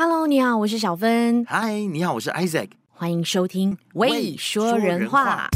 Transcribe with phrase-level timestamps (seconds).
[0.00, 1.44] Hello，你好，我是小芬。
[1.46, 2.68] Hi，你好，我是 Isaac。
[2.92, 5.50] 欢迎收听《未，说人话》。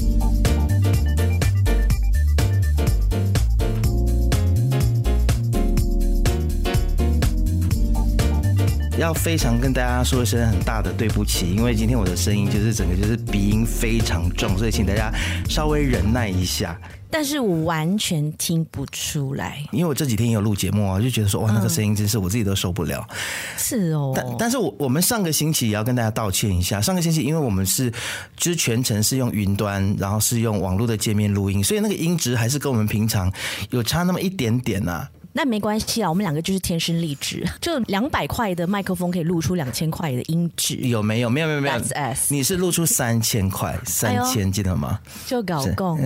[9.03, 15.13] 要非常跟大家说一声很大的对不起，因为今天我的声音就是整个就是鼻音非常重，所以请大家
[15.49, 16.81] 稍微忍耐一下。
[17.11, 23.05] 但是我完全听不出来，因为我这几天也有录节目啊，就觉得说哇，那个声音真是我自己都受不了。
[23.11, 23.17] 嗯、
[23.59, 27.91] 是哦，但但是我我们上个星期也要跟大家道歉一下，上个星期因为我们是
[28.37, 33.31] 就是全程是用云端，然后是用网络的界面录音，所以那个音质还是跟我们平常
[33.71, 35.11] 有差那么一点点呐、啊。
[35.35, 40.77] 那没关系啊，我们两个就是天生丽质， 就两百块的麦克风可以录出两千块的音质。
[40.77, 41.31] 有没有？
[41.31, 41.75] 没有没有没有。
[41.75, 42.35] That's S。
[42.35, 45.01] 你是录出三千块， 三千、哎、记得吗？
[45.27, 45.99] 就搞共，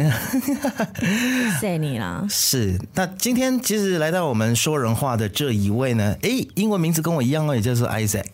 [1.61, 2.25] 谢谢你啦。
[2.31, 2.79] 是。
[2.95, 8.25] 那今天其实来到我们说人话的这一位呢，哎，英文名字跟我一样哦，也就是 Isaac。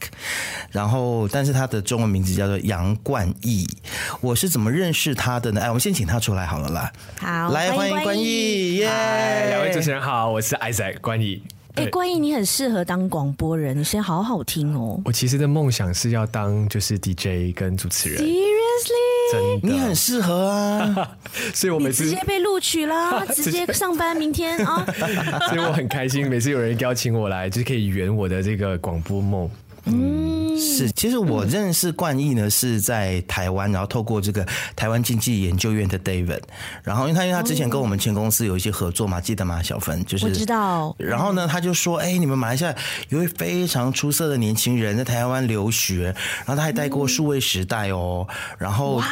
[0.71, 3.67] 然后，但是他的中文名字叫做杨冠毅。
[4.21, 5.61] 我是怎么认识他的呢？
[5.61, 6.93] 哎，我们先请他出来好了啦。
[7.19, 8.77] 好，来欢迎冠毅。
[8.77, 8.87] 耶！
[9.49, 10.82] 两位主持人好，我是 Isaac。
[10.83, 11.41] 在冠毅，
[11.77, 15.01] 哎，关毅，你很适合当广播人，你声音好好听哦。
[15.05, 18.21] 我其实的梦想是要当就是 DJ 跟主持人。
[18.21, 21.17] Seriously，真的，你很适合啊，
[21.55, 24.85] 所以我每次直接被录取啦， 直接上班明天啊，
[25.49, 29.49] 所以我很开心，每次有人邀请我来，就是可以圆我的这个广播梦。
[29.85, 36.41] 嗯，是，其实我认识冠毅呢，是在台湾，然后透过这个台湾经济研究院的 David，
[36.85, 39.61] 然后因为他因为他之前跟我们前公司有一些合作嘛，记得吗？
[39.61, 40.95] 小芬就是我知道。
[40.99, 42.73] 然后呢，他就说，哎，你们马来西亚
[43.09, 46.15] 有位非常出色的年轻人在台湾留学，
[46.47, 48.25] 然后他还带过数位时代哦，
[48.59, 49.03] 然后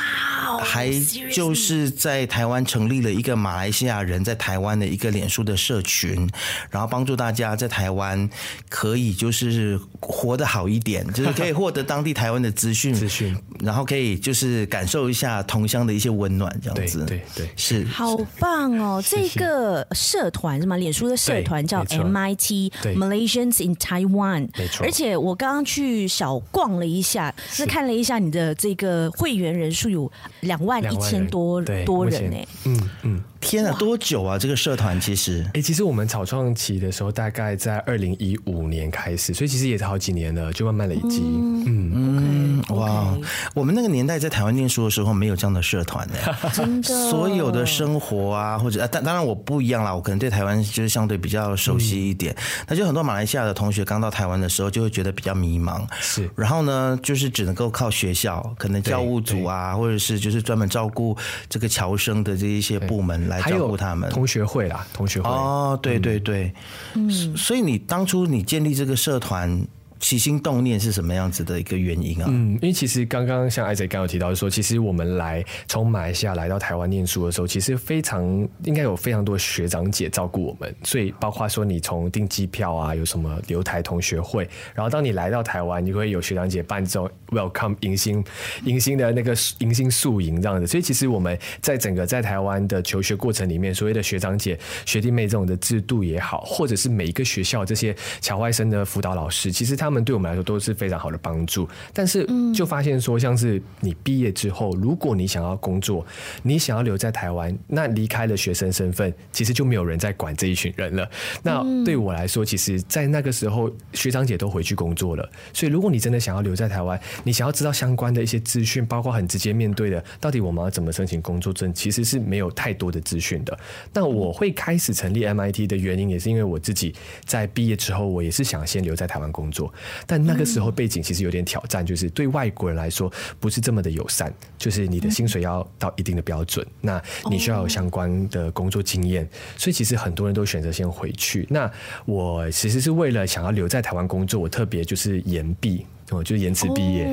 [0.62, 0.88] 还
[1.32, 6.30] 就是在台湾成立了一个马来西亚人在台湾的一个脸书的社群，
[6.70, 8.30] 然后帮助大家在台湾
[8.68, 10.59] 可以就是活得好。
[10.60, 19.02] 好一点， 就是可以获得当地台湾的资讯，资讯，然后可以就是感受一下同乡的一些温暖，这样子，对对，对，是，好棒哦！
[19.06, 20.76] 这个社团是吗？
[20.76, 24.84] 脸书的社团叫 MIT Malaysians in Taiwan，没错。
[24.84, 32.36] 而且我刚刚去小逛了一下，是看了一下你的这个会员人数有两万一千多多人呢。
[32.66, 33.22] 嗯嗯。
[33.40, 34.38] 天啊，多久啊？
[34.38, 41.22] 这个社团其实，哎、欸，其实我们草创期的时候，大概在二零一五年开始，所以其实也是好几年了，就慢慢累积。
[41.22, 43.24] 嗯嗯，okay, 哇，okay.
[43.54, 46.14] 我们那个年代在台湾念书的时候，没有这样的社团呢。
[46.52, 52.36] 真的，所有的生活啊，或者啊，当当然我不一样啦，我可能对台湾就是相对比较熟悉一点。
[52.68, 55.82] 那、嗯、就很多马来西亚的同学刚到台湾的时候，就会觉得比较迷茫。
[56.00, 61.16] 是，然后呢，就是只能够靠学校，可能教务组啊，或者是就是专门照顾
[61.48, 63.29] 这个侨生的这一些部门。
[63.30, 65.30] 来照顾他们，同学会啦，同学会。
[65.30, 66.52] 哦，对对对，
[66.92, 69.66] 嗯，所以你当初你建立这个社团。
[70.00, 72.26] 起心动念是什么样子的一个原因啊？
[72.28, 78.26] 嗯，因为其实刚刚像艾泽刚有提到说，其实我们来从马来西亚来到台湾念书的时候，其实非常
[78.64, 88.24] 应该有非常多学长姐照顾我们，所以包括说你从订机票啊，有什么留台同学会，然后当你来到台湾，你会有学长姐办这种 welcome 迎新
[88.64, 99.89] 迎新的那个迎新宿营这样子，所以其实我们在整个在台湾的求学过程里面，所谓的学长姐学弟妹这种的制度也好，或者是每一个学校这些侨外生的辅导老师，其实他。
[99.90, 102.24] 他们对我们来说都是非常好的帮助，但是
[102.54, 106.06] 就发现说，像是你毕业之后，如果你想要工作，
[106.44, 111.10] 你想要留在台湾，那离开了学生身份，其实就没有人在管这一群人了。
[111.42, 123.58] 那对我来说，其实，在那个时候，学长姐都回去工作了，所以如果你真的想要留在台湾，你想要知道相关的一些资讯，包括很直接面对的，到底我们要怎么申请工作证，其实是没有太多的资讯的。
[123.92, 129.72] 那我会开始成立 MIT 的原因，也是因为我自己在毕业之后，我也是想先留在台湾工作。
[130.06, 141.46] 但那个时候背景其实有点挑战，就是对外国人来说不是这么的友善，就是你的薪水要到一定的标准，那你需要有相关的工作经验，所以其实很多人都选择先回去。
[141.50, 141.70] 那
[142.06, 147.06] 我其实是为了想要留在台湾工作，我特别就是延毕，我就延迟毕业。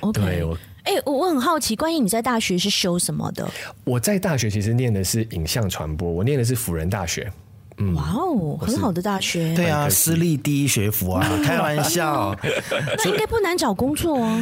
[0.00, 3.50] 哦，对，我哎，我我很好奇，关于你在大学是修什么的？
[3.84, 7.32] 我在大学其实念的是影像传播，我念的是辅仁大学。
[7.94, 9.54] 哇哦，很好的大学。
[9.54, 12.34] 对啊，私立第一学府啊， 开玩笑。
[12.98, 14.40] 那应该不难找工作啊。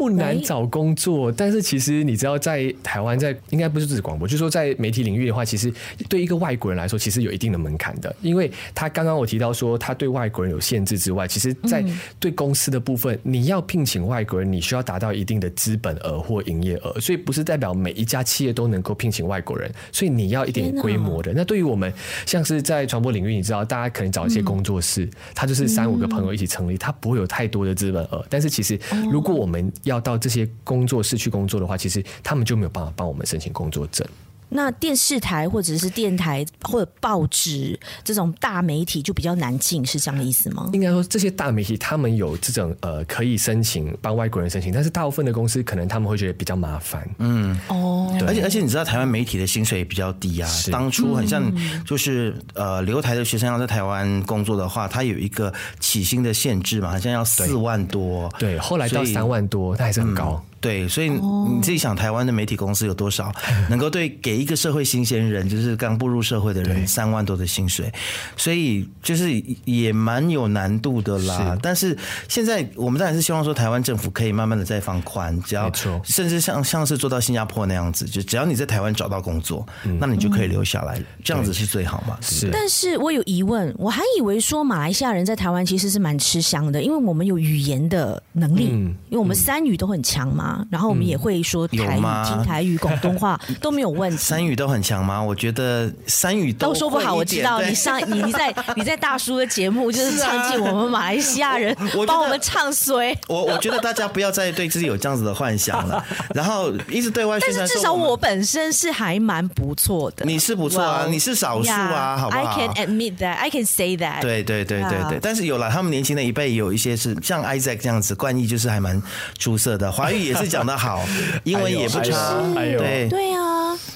[0.00, 5.70] 不难找工作，但是其实你知道，在台湾，在应该不是只广播，就是说在媒体领域的话，其实
[6.08, 8.16] 对一个外国人来说，其实有一定的门槛的。
[8.22, 11.84] 因为他刚刚我提到说，他对外国人有限制之外，其实，在
[12.18, 21.34] 对公司的部分，你要聘请外国人，你需要达到一定的资本额或营业额，所以不是代表每一家企业都能够聘请外国人，所以你要一点规模的。
[21.36, 21.92] 那对于我们，
[22.24, 28.80] 像是在传播领域，你知道，大家可能找一些工作室，他就是三五个朋友一起成立，他不会有太多的资本额，但是其实
[29.10, 34.06] 如果我们要要到这些工作室去工作的话，其实他们就没有办法帮我们申请工作证。
[34.50, 40.68] 那电视台或者是电台或者报纸这种大媒体就比较难进，是这样的意思吗？
[40.72, 47.08] 应该说，这些大媒体他们有这种呃可以申请帮外国人申请，但是大部分的公司可能他们会觉得比较麻烦。
[47.18, 50.50] 嗯哦，而且而且你知道台湾媒体的薪水也比较低啊。
[50.70, 51.42] 当初很像
[51.84, 58.28] 就是呃留台的学生要在台湾工作的话，他有一个起薪的限制嘛，好像要四万多。
[58.38, 60.44] 对，后来到三万多，那还是很高。
[60.60, 63.32] 对，所以你自己想，台湾的媒体公司有多少
[63.70, 67.90] 能够对给一个社会新鲜人，就是刚步入社会的人三万多的薪水？
[68.36, 71.56] 所以就是也蛮有难度的啦。
[71.62, 71.96] 但是
[72.28, 75.72] 现在我们当然是希望说，台湾政府可以慢慢的再放宽，只要
[76.04, 79.66] 甚至像像是做到新加坡那样子，就只要你在台湾找到工作，
[79.98, 82.18] 那你就可以留下来，这样子是最好嘛。
[82.20, 82.50] 是。
[82.52, 90.49] 但是我有疑问，我还以为说马来西亚人在台湾其实是蛮吃香的，因为我们有语言的能力，因为我们三语都很强嘛。
[90.70, 94.16] 然后我们也会说台语、听台语、广东话 都没有问题。
[94.16, 95.22] 三语都很强吗？
[95.22, 97.14] 我觉得三语都，说不好。
[97.14, 101.76] 我知道你上你你在 你在大叔的节目就是唱尽我们马来西亚人，
[102.06, 103.16] 帮我们唱衰。
[103.28, 106.04] 我我觉得大家不要再对自己有这样子的幻想了。
[106.34, 110.24] 然后一直对外宣传，但是至少我本身是还蛮不错的。
[110.24, 114.20] 你是不错啊，你是少数啊，好不好？I can admit that, I can say that。
[114.20, 115.18] 对对对对对。
[115.20, 119.00] 但是有了他们年轻的一辈，有一些是像 Isaac 这样子，冠毅就是还蛮
[119.38, 120.76] 出色的，华语也是讲的。
[120.76, 121.04] 好，
[121.44, 123.40] 英文也不差，对对啊。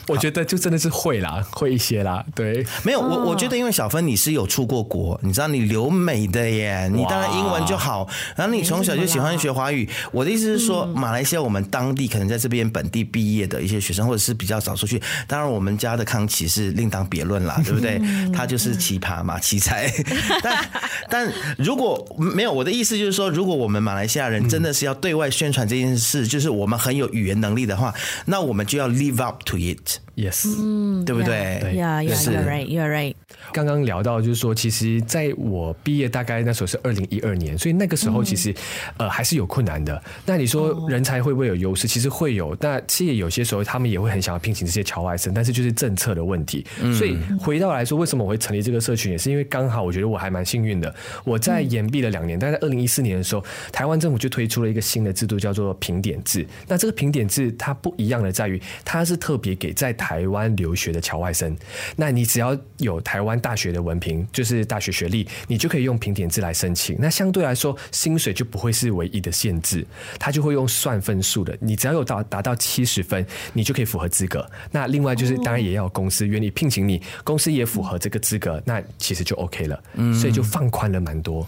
[0.06, 2.22] 我觉得就真的是会啦，会一些啦。
[2.34, 8.06] 对，没有我，我觉得因为小芬你是有出过国，你知道你留美的耶，你当然英文就好。
[8.36, 9.88] 然后你从小就喜欢学华语。
[10.12, 15.00] 我的意思是说，马来西亚我们当地可能在这边本地毕业的一些学生，或者是比较少出去。
[15.26, 17.98] 当然，我们家的康琪是另当别论啦， 对不对？
[18.30, 19.90] 他就是奇葩嘛，奇才。
[20.42, 20.70] 但
[21.08, 27.94] 但如果没有，我的意思就是说，如果我们马来西亚人真的是要对外宣传这件事，就是我们很有语言能力的话，
[28.26, 30.00] 那我们就要 live up to it。
[30.16, 31.58] Yes，嗯，对不对？
[31.60, 33.14] 对，Yeah，You're right，You're right。
[33.52, 38.54] 刚刚聊到就是说，其实在我毕业大概那时候是二零一二年，所以那个时候其实
[38.96, 40.00] 呃还是有困难的。
[40.24, 41.88] 那你说人才会不会有优势？
[41.88, 42.56] 其实会有。
[42.60, 46.64] 那企业有些时候他们也会很想要聘请这些侨外生，但是就是政策的问题。
[46.96, 50.94] 所以回到来说，为什么我会成立这个社群，也是因为刚好我觉得我还蛮幸运的。
[51.24, 56.46] 我在延毕了两年，但在二零一四年的时候，台湾政府就推出了一个新的制度，叫做评点制。
[56.68, 61.56] 那这个评点制它不一样的在于，它是特别给在台湾留学的侨外生，
[61.96, 66.96] 那你只要有台湾大学的文凭，就是大学学历，你就可以用评点制来申请。
[66.98, 69.86] 那相对来说，薪水就不会是唯一的限制，
[70.18, 71.56] 他就会用算分数的。
[71.60, 74.48] 你只要有到达到七十分，你就可以符合资格。
[74.70, 79.82] 那另外就是，当然也要有公司愿意聘请你，公司也符合这个资格，那其实就 OK 了。
[80.20, 81.46] 所以就放宽了蛮多。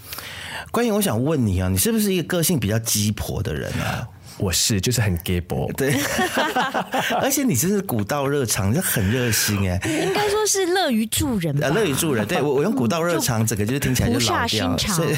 [0.71, 4.07] 关于我想问你啊，你是不是一个个性比较鸡婆的人啊？
[4.37, 5.95] 我是，就是很 gay boy， 对，
[7.21, 12.25] 而且你真是古道热肠，就很热心哎，应该说是乐于助人吧，乐于助人。
[12.27, 15.15] 对我，我用古道热肠，整个就是听起来就老掉，所以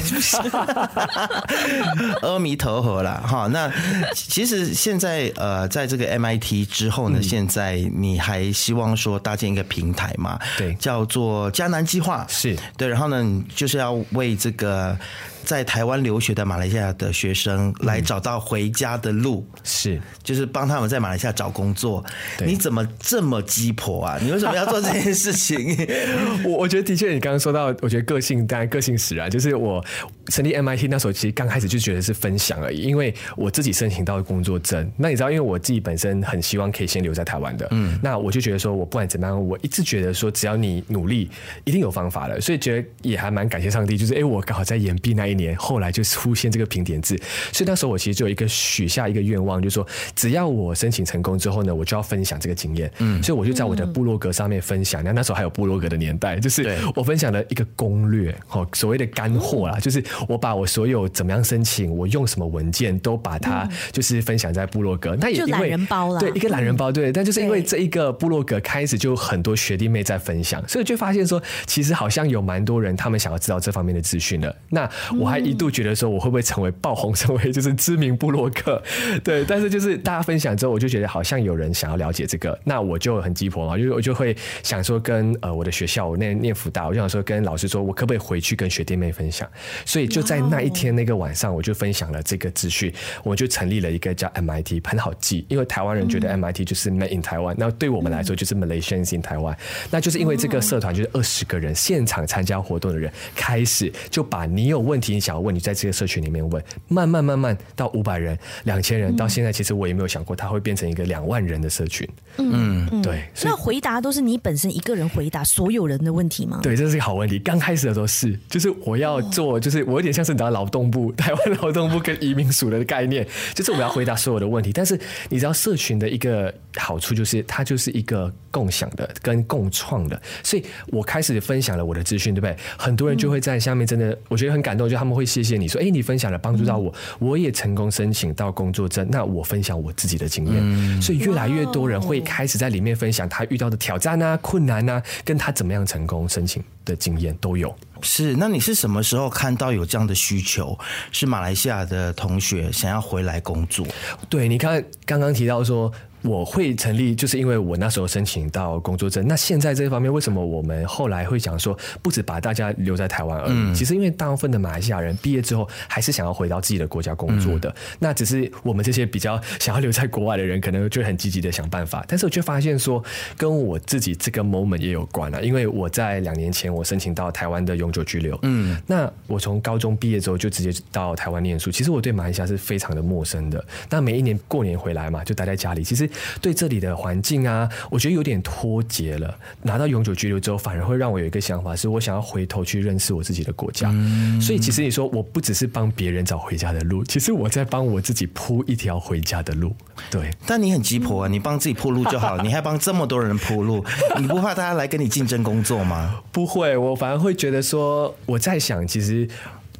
[2.22, 3.22] 阿弥陀佛啦。
[3.26, 3.46] 哈。
[3.48, 3.70] 那
[4.14, 10.38] 其实现在呃，在这个 MIT 之后呢，嗯、现在你还希望说搭建一个平台嘛？
[10.56, 14.96] 对，叫做迦南计划，是对，然后呢，你就是要为这个。
[15.44, 22.04] 在台湾留学的马来西亚的学生来找到回家的路，是就是帮他们在马来西亚找工作。
[22.44, 24.18] 你怎么这么鸡婆啊？
[24.22, 25.76] 你为什么要做这件事情？
[26.44, 29.30] 我我觉得的确，你刚刚说到，我觉得个性当然个性使然。
[29.30, 29.84] 就是我
[30.26, 34.90] 成立 MIT 那时候，其实刚开始就觉得是分享而已，因为我自己申请到工作证。
[34.96, 41.30] 那你知道，因为我自己本身很希望可以先留在台湾的，嗯，那我就觉得说，我不管怎么样，我一直觉得说，只要你努力，
[41.64, 42.40] 一定有方法的。
[42.40, 47.16] 所以觉得也还蛮感谢上帝，就是哎、欸，我刚好在延毕那一年，后来就出现这个评点制，
[47.52, 52.90] 所以那时候我其实就有一个许下一个愿望，就是说只要我申请成功之后呢，我就要分享这个经验。
[52.98, 55.02] 嗯，所以我就在我的部落格上面分享。
[55.02, 65.16] 那那时候还有部落格的年代，就是我分享了一个攻略，哦，所谓的干货啦，就是我把我所有怎么样申请，我用什么文件，都把它就是分享在部落格。
[65.20, 67.12] 那也因为懒人包了，对，一个懒人包，对。
[67.12, 74.54] 但就是因为这一个部落格开始就很多学弟妹在分享，所以就发现说，其实好像有蛮多人他们想要知道这方面的资讯的。
[74.68, 74.88] 那
[75.20, 78.82] 我还一度觉得说我会不会成为爆红， 成为就是知名部落客，
[79.22, 79.44] 对。
[79.44, 89.48] 但是就是大家分享之后，我就觉得好像有人想要了解这个，那我就很鸡婆嘛，就我就会想说跟呃我的学校，我那念福大，我就想说跟老师说我可不可以回去跟学弟妹分享。
[89.84, 99.56] 所以就在那一天那个晚上，我就分享了这个资讯，我就成立了一个叫 MIT，很好记，因为台湾人觉得 MIT 就是 Made in Taiwan，那对我们来说就是 Malaysians in Taiwan，
[99.90, 112.08] 那就是因为这个社团就是二十个人现场参加活动的人开始就把你有问题你想要问，你在这个社群里面问，慢慢慢慢到五百人、两千人，到现在其实我也没有想过它会变成一个两万人的社群。
[112.38, 113.24] 嗯，对。
[113.42, 116.60] 那回答都是你本身一个人回答所有人的问题吗？
[116.62, 117.38] 对，这是一个好问题。
[117.38, 124.72] 刚开始的时候是，就是我要做，就是我有点像是你知道劳动部、台湾劳动部跟移民署的概念，就是我们要回答所有的问题。
[124.72, 124.98] 但是
[125.28, 132.56] 你知道社群的一个好处就是它就是一个共享的跟共创的，所以我开始分享了我的资讯，对不对？
[132.78, 147.74] 很多人就会在下面真的，我觉得很感动，就他们会谢谢你说，哎，你分享了帮助到我，我也成功申请到工作证，那我分享我自己的经验，所以越来越多人会开始在里面分享他遇到的挑战啊、困难啊，跟他怎么样成功申请的经验都有。
[148.02, 150.78] 是，那你是什么时候看到有这样的需求？
[151.10, 153.86] 是马来西亚的同学想要回来工作？
[154.28, 155.90] 对，你看刚刚提到说。
[156.22, 159.26] 我会成立，就是因为我那时候申请到工作证。
[159.26, 163.52] 那现在这方面，为什么我们后来会讲说，不止把大家留在台湾而已？
[163.52, 167.70] 嗯、其实因为大部分的马来西亚人毕业之后，还是想要回到自己的国家工作的。
[167.70, 172.04] 嗯、那只是我们这些比较想要留在国外的人，可能就很积极的想办法。
[172.06, 173.02] 但是我却发现说，
[173.36, 175.40] 跟我自己这个 moment 也有关啊。
[175.40, 178.38] 因为我在两年前，我申请到台湾的永久居留。
[178.42, 181.70] 嗯，那我从高中毕业之后就直接到台湾念书。
[181.70, 183.64] 其实我对马来西亚是非常的陌生的。
[183.88, 185.82] 那每一年过年回来嘛，就待在家里。
[185.82, 186.09] 其实。
[186.40, 189.36] 对这里的环境啊，我觉得有点脱节了。
[189.62, 193.90] 拿到永久居留之后，反而会让我有一个想法，是我想要回头去认识我自己的国家。
[193.92, 199.74] 嗯、所以，其实你说我不只是帮别人找回家的路，其实我在帮我自己铺一条回家的路。
[200.10, 203.84] 对，但你很鸡婆啊，你帮自己铺路就好了， 你还帮这么多人铺路，
[204.18, 206.20] 你不怕大家来跟你竞争工作吗？
[206.32, 209.28] 不会，我反而会觉得说，我在想，其实。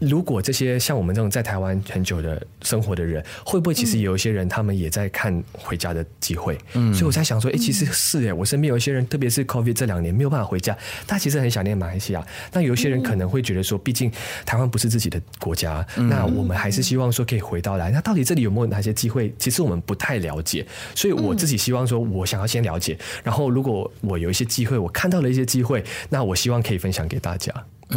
[0.01, 6.59] 如果这些像我们这种在台湾很久的生活的人，会不会其实有一些人他们也在看回家的机会？
[6.73, 10.77] 嗯，所以我在想说，哎、欸，其实是哎，我身边有一些人，特别是 COVID 这两年没有办法回家，
[11.07, 12.27] 他其实很想念马来西亚。
[12.53, 14.11] 那有一些人可能会觉得说，毕竟
[14.47, 17.91] 台湾不是自己的国家，那我们还是希望说可以回到来。
[17.91, 19.35] 那到底这里有没有哪些机会？
[19.39, 20.67] 其实我们不太了解。
[20.95, 27.53] 所以我自己希望说，我想要先了解，然后如果我有一些机会，我看到了一些机会，那我希望可以分享给大家。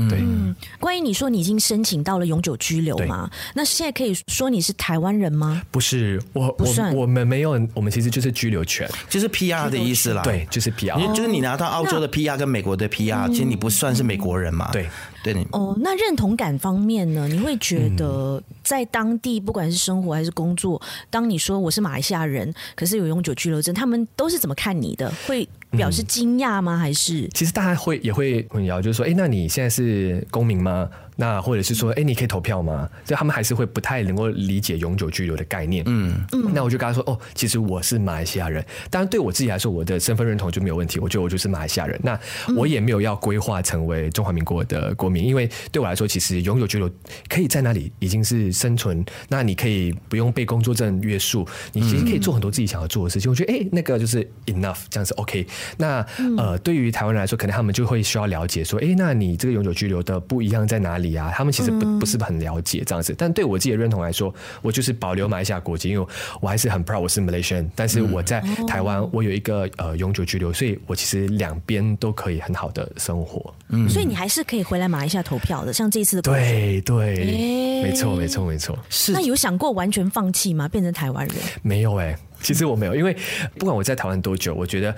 [0.09, 3.29] 对，嗯，关于你说你已经申请到了永久居留吗？
[3.53, 5.61] 那现在可以说你是台湾人吗？
[5.71, 10.21] 不是，我不算我我们没有，我们其实就是居留权，就是 PR 的意思啦。
[10.23, 14.71] 对，就是 PR，哦，就是你拿到澳洲的 PR 跟美国的 PR，其实你不算是美国人嘛？
[14.71, 14.87] 对。
[15.23, 17.29] 对你哦，那认同感方面呢？
[17.29, 25.09] 你会觉得在当地不管是生活还是工作，嗯、当你说我是马来西亚人，可是有永久居留证，他们都是怎么看你的？
[25.25, 26.77] 会表示惊讶吗？
[26.77, 30.89] 还是、嗯、其实大家会也会混淆，就是说，哎，那你现在是公民吗？
[31.15, 32.89] 那或者是说，哎、欸，你可以投票吗？
[33.05, 35.83] 就他们还是会不太能够理解永久居留的概念。
[35.87, 36.51] 嗯嗯。
[36.53, 38.63] 那我就跟他说，哦，其实我是马来西亚人。
[38.89, 40.99] 当然，对我自己来说，我的身份认同就没有问题。
[40.99, 41.99] 我觉得我就是马来西亚人。
[42.03, 42.19] 那
[42.55, 46.89] 我也没有要规划成为中华民国的国民，因为对我来说，其实永久居留
[47.29, 49.03] 可以在那里已经是生存。
[49.29, 53.29] 那你可以不用被工作证约束，你其实可以做很多自己想要做的事情。
[53.29, 55.45] 我觉得，哎、欸，那个就是 enough，这样子 OK。
[55.77, 56.05] 那
[56.37, 61.31] 呃，对于台湾人来说，可能他们就会需要了解说，哎、欸，那你这个永久居留的不一样在哪里啊？
[61.35, 66.07] 他们其实不不是很了解这样子，但对我自己的认同来说，我就是保留马来西亚国籍，因为
[66.39, 73.53] 我还是很 proud 我是 Malaysian，但是我在台湾我有一个呃永久居留，所以我其实两边都可以很好的生活。
[73.69, 78.77] 嗯，所以你还是可以回来马来西亚投票的，像这一次的对对，没错没错没错。
[78.89, 80.67] 是那有想过完全放弃吗？
[80.67, 81.35] 变成台湾人？
[81.61, 83.15] 没有哎、欸，其实我没有，因为
[83.57, 84.95] 不管我在台湾多久，我觉得。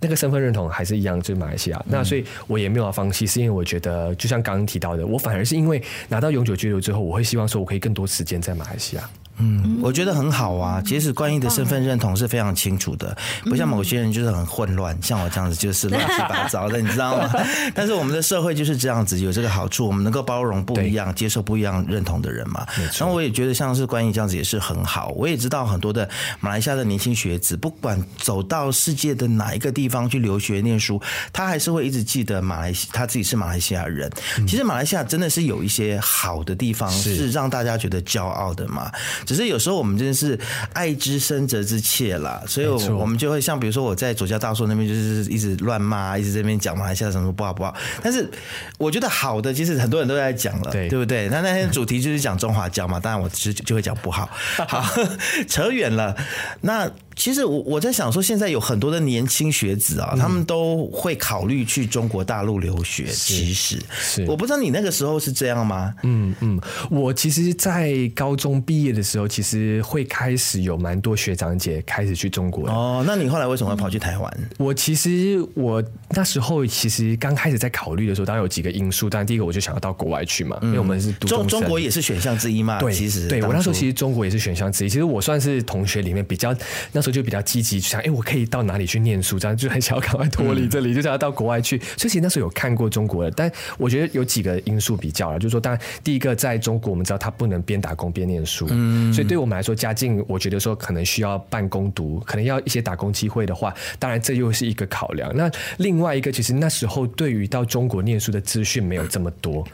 [0.00, 1.84] 那个身份认同还是一样，就是马来西亚。
[1.86, 9.08] 那所以我也没有要放弃，是因为我觉得，就像刚刚提到的，我反而是因为拿到永久居留之后，我会希望说，我可以更多时间在马来西亚。
[9.40, 10.82] 嗯，我觉得很好啊。
[10.84, 17.30] 其实关于的身份认同是非常清楚的，不像某些人就是很混乱，像我这样子就是 乱七八糟的，你知道吗？
[17.74, 22.66] 但是我们的社会就是这样子，有这个好处，我们能够包容不一样、接受不一样认同的人嘛。
[22.98, 25.08] 然后我也觉得像是关于这样子也是很好。
[25.16, 26.08] 我也知道很多的
[26.40, 31.00] 马来西亚的年轻学子，不管走到世界的哪一个地方去留学念书，
[31.32, 34.10] 他还是会一直记得马来西他自己是马来西亚人。
[34.46, 38.90] 其实马来西亚真的是有一些好的地方，是让大家觉得骄傲的嘛。
[39.30, 40.36] 只是有时候我们真的是
[40.72, 47.72] 爱之深责之切啦，所以我们就会像比如说我在左教大叔那边就是一直乱骂，一直这边讲马来西亚什么不好不好。
[48.02, 48.28] 但是
[48.76, 51.28] 我觉得好的，其实很多人都在讲了，对对不对？
[51.28, 54.28] 那那天主题就是讲中华教嘛，当然我其实就会讲不好。
[54.66, 54.84] 好，
[55.46, 56.16] 扯远了。
[56.62, 63.04] 那其实我我在想说，现在有很多的年轻学子啊，他们都会考虑去中国大陆留学。
[63.04, 65.94] 其实是，我不知道你那个时候是这样吗？
[66.02, 66.58] 嗯嗯，
[66.90, 72.66] 我其实，在高中毕业的时候，其实会开始有蛮多学长姐开始去中国。
[72.70, 74.48] 哦，那你后来为什么会跑去台湾？
[74.56, 79.10] 我其实我那时候其实刚开始在考虑的时候，当然有几个因素。
[79.10, 82.80] 当然第一个我就想要到国外去嘛，因为我们是读中中国也是选项之一嘛。
[82.80, 84.88] 对，其实对我那时候其实中国也是选项之一。
[84.88, 86.56] 其实我算是同学里面比较
[86.92, 89.38] 那时候就比较积极，想哎、欸，我可以到哪里去念书？
[89.38, 91.78] 这样就很想要赶快脱离这里，就想要到国外去。
[91.78, 105.30] 所以其实那时候有看过中国的，但我觉得有几个因素比较了，就是说，当然第一个在中国，我们知道他不能边打工边念书，嗯，所以对我们来说，家境我觉得说可能需要半工读，可能要一些打工机会的话，当然这又是一个考量。
[105.34, 109.66] 那另外一个，其实那时候对于到中国念书的资讯没有这么多，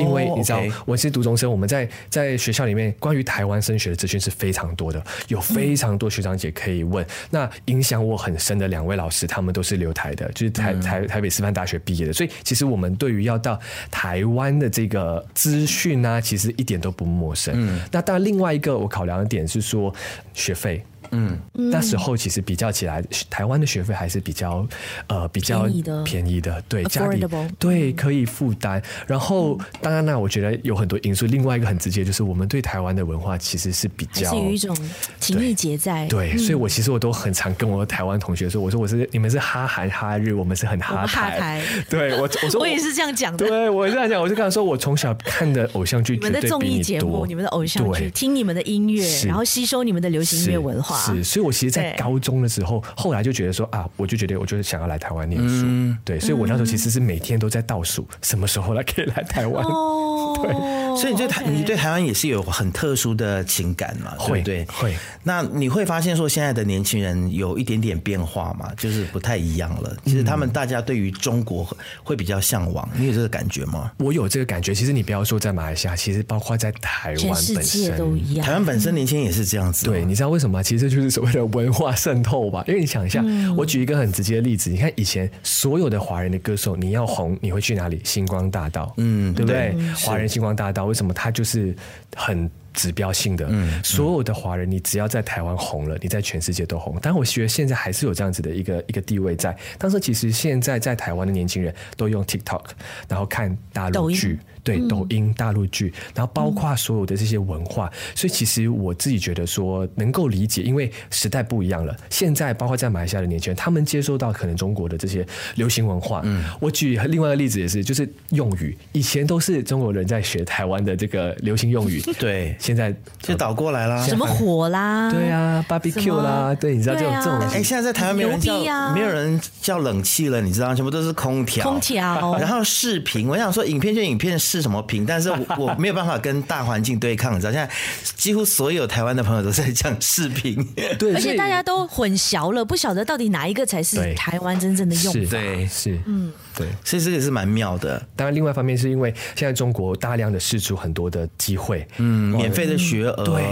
[0.00, 7.04] 因为你知道我是读中生，我们在在学校里面关于台湾升学的资讯是非常多的，有非常多学长姐可以问。
[7.30, 13.58] 那影响我很深的两位老师，他们都是留台的，就是台台台北师范大学毕业的，所以其实我们对于要到
[13.90, 17.54] 台湾的这个资讯呢，其实一点都不陌生。
[17.56, 19.94] 嗯，那当然另外一个我考量的点是说
[20.34, 20.84] 学费。
[21.12, 24.66] 嗯，那时候其实比较起来，台湾的学费还是比较
[25.08, 27.24] 呃比较便宜的，便宜的对，家里
[27.58, 28.82] 对可以负担。
[29.06, 31.26] 然后当然呢，我觉得有很多因素。
[31.26, 34.76] 另外一个很直接就是，我们对台湾的文化其实是比较是有一种
[35.18, 36.06] 情谊结在。
[36.08, 41.62] 对，所以我其实我都很常跟我的台湾同学说，我说我是你们是哈韩哈日，我们是很哈台。
[41.88, 43.46] 对我我说 我也是这样讲的。
[43.46, 50.99] 对我这样讲，我就跟他说，我从小看的偶像剧，你们的综艺节目，你们的偶像剧，听你们的音乐，然后吸收你们的流行音乐文化。
[51.00, 59.64] 是，所以我其实，在高中的时候，后来就觉得说啊，我就觉得，我就是想要来台湾念书，嗯、对，所以我那时候其实是每天都在倒数，什么时候来可以来台湾。
[59.64, 64.12] 哦、 对，所以你对台，你对台湾也是有很特殊的情感嘛？
[64.18, 64.94] 会对，会。
[65.22, 68.70] 那你会发现说，现在的年轻人有一点点变化嘛？
[68.76, 69.96] 就是不太一样了。
[70.04, 71.64] 其实他们大家对于中国
[72.02, 73.92] 会比较向往，你有这个感觉吗？
[73.98, 74.74] 我有这个感觉。
[74.74, 78.44] 其实你不要说在马来西亚，其实包括在台湾本身都一样。
[78.44, 79.86] 台湾本身年轻人也是这样子。
[79.86, 80.62] 对，你知道为什么吗？
[80.62, 81.60] 其实这就是所谓的文。
[81.60, 88.00] 文化渗透吧，因为你想一下，嗯、我举一个很直接的例子，你看以前所有的华人的歌手，你要红，你会去哪里？
[88.02, 89.76] 星光大道，嗯，对不对？
[89.94, 91.74] 华人星光大道，为什么他就是
[92.14, 93.46] 很指标性的？
[93.50, 96.96] 嗯，所有的华人，你只要在台湾红了，你在全世界都红。
[97.02, 99.54] 但我觉得现在还是有这样子的一个一个地位在。
[99.76, 102.64] 但是其实现在在台湾的年轻人都用 TikTok，
[103.06, 104.38] 然后看大陆剧。
[104.62, 111.96] 对，抖音、大陆剧，然后包括所有的这些文化，嗯、所以其实我自己觉得说能够理解，因为时代不一样了。
[112.10, 116.20] 现在包括在马来西亚的年轻人，他们接收到可能中国的这些流行文化。
[116.24, 134.30] 嗯，我举另外一个例子也是，就是用语，以前都是中国人在学台湾的这个流行用语，对，现在就倒过来啦，什么火啦，对啊，barbecue 啦，对，你知道这种这种，哎，现在在台湾没有人叫，没有人叫冷气了，你知道，全部都是空调，空调，然后视频，我想说影片就影片。
[134.40, 135.04] 是什么屏？
[135.04, 137.52] 但是我 我没有办法跟大环境对抗，你知道？
[137.52, 137.70] 现在
[138.16, 140.66] 几乎所有台湾的朋友都在讲视频，
[140.98, 145.30] 对，而且大家都混淆了，不晓得到底哪一个才是台湾真正的用法。
[145.30, 146.32] 对，是，嗯。
[146.56, 148.00] 对，所以这个也是蛮妙的。
[148.16, 153.42] 当然，另外一方面是因为现在中国大量的试出很多的机会，嗯，免费的学额，对，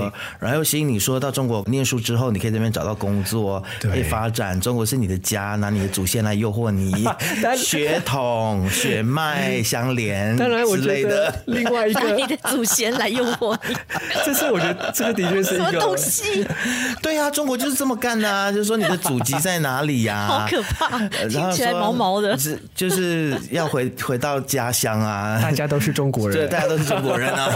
[0.40, 4.60] 然后又吸引你说到中国念书之后，你可以在这边找到工作，可以发展。
[4.60, 7.06] 中国是你的家，拿你的祖先来诱惑你，
[7.56, 13.74] 血统、血脉相连，当然我觉得另外一个你的祖先来诱惑你，
[14.24, 16.46] 这是我觉得这个的确是一个什么东西。
[17.02, 20.26] 对呀，中国就是这么干的啊，就是说你的祖籍在哪里呀？
[20.28, 22.58] 好可怕，听起来毛毛的，是
[22.88, 23.38] 就是。
[23.50, 25.38] 要回回到家乡啊！
[25.42, 27.50] 大家都是中国人，对，大家都是中国人啊！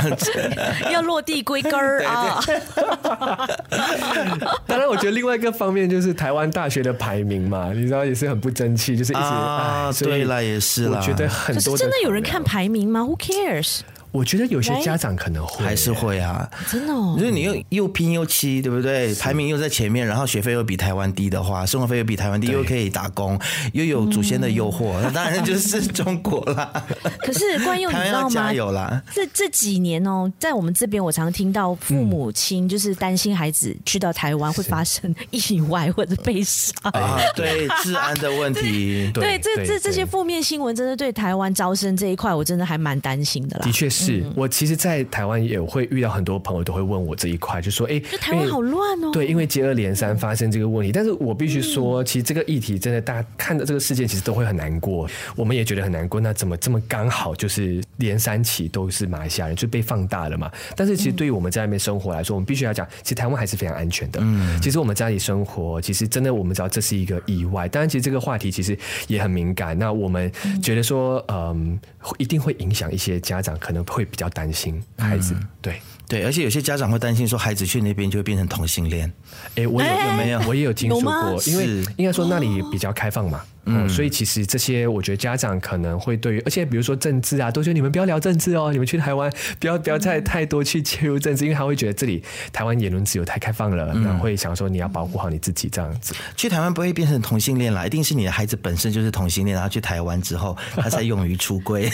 [0.90, 2.40] 要落地归根儿啊！
[4.66, 10.98] 当然，我觉得另外一个方面就是台湾大学的排名嘛，你知道也是很不争气，就是一直啊，对啦，也是啦。
[10.98, 13.80] 我觉得很多真的有人看排名吗？Who cares？
[14.12, 17.16] 我觉得有些家长可能会还是会啊，真的哦。
[17.18, 19.14] 就是你又又拼又七，对不对？
[19.14, 23.40] 排名又在前面，然后学费又比台湾低的话，生活费又比台湾低，又可以打工，
[23.72, 26.70] 又有祖先的诱惑，那当然就是中国啦。
[27.24, 28.30] 可是关佑，你知道吗？
[28.30, 29.02] 加油啦！
[29.14, 39.10] 这这几年哦，在我们这边，我常听到父母亲就是担心孩子去到台湾会发生意外或者被杀啊， 对治安的问题。
[39.14, 43.64] 对，这这这些负面新闻，真的对台湾招生这一块，我真的还蛮担心的啦。
[43.64, 44.01] 的确是。
[44.04, 55.08] 是我其实，在台湾也会遇到很多朋友都会问我这一块，就说：“哎，台湾好乱哦。”对，因为接二连三发生这个问题，但是我必须说，其实这个议题真的，大家看到这个事件，其实都会很难过。
[55.36, 56.20] 我们也觉得很难过。
[56.20, 60.50] 那怎么这么刚好，就是连三起都是马来西亚人，就被放大了嘛？
[60.76, 64.20] 但是其实对于我们在外面生活来说，我们必须要讲，其实台湾还是非常安全的。
[64.22, 67.68] 嗯，其实我们家里生活，其实真的我们知道这是一个意外。
[67.68, 68.76] 当然，其实这个话题其实
[69.08, 69.78] 也很敏感。
[69.78, 70.30] 那我们
[70.62, 71.78] 觉得说，嗯，
[72.18, 75.36] 一定会影响一些家长，可能会比较担心孩子。
[75.60, 79.10] 对对，而且有些家长会担心说，孩子去那边就会变成同性恋。
[79.54, 80.40] 哎，我有有没有？
[80.48, 83.40] 我也有听说过，因为应该说那里比较开放嘛。
[83.64, 92.22] 嗯，所以其实这些，我觉得家长可能会对于，而且比如说政治啊，都觉得你们不要聊政治哦，你们去台湾不要不要太太多去介入政治，因为他会觉得这里
[92.52, 96.14] 台湾言论自由太开放了，然后会想说你要保护好你自己这样子。
[96.36, 101.90] 去台湾不会变成同性恋啦，一定是你的孩子本身就是同性恋，然后去台湾之后他才勇于出柜。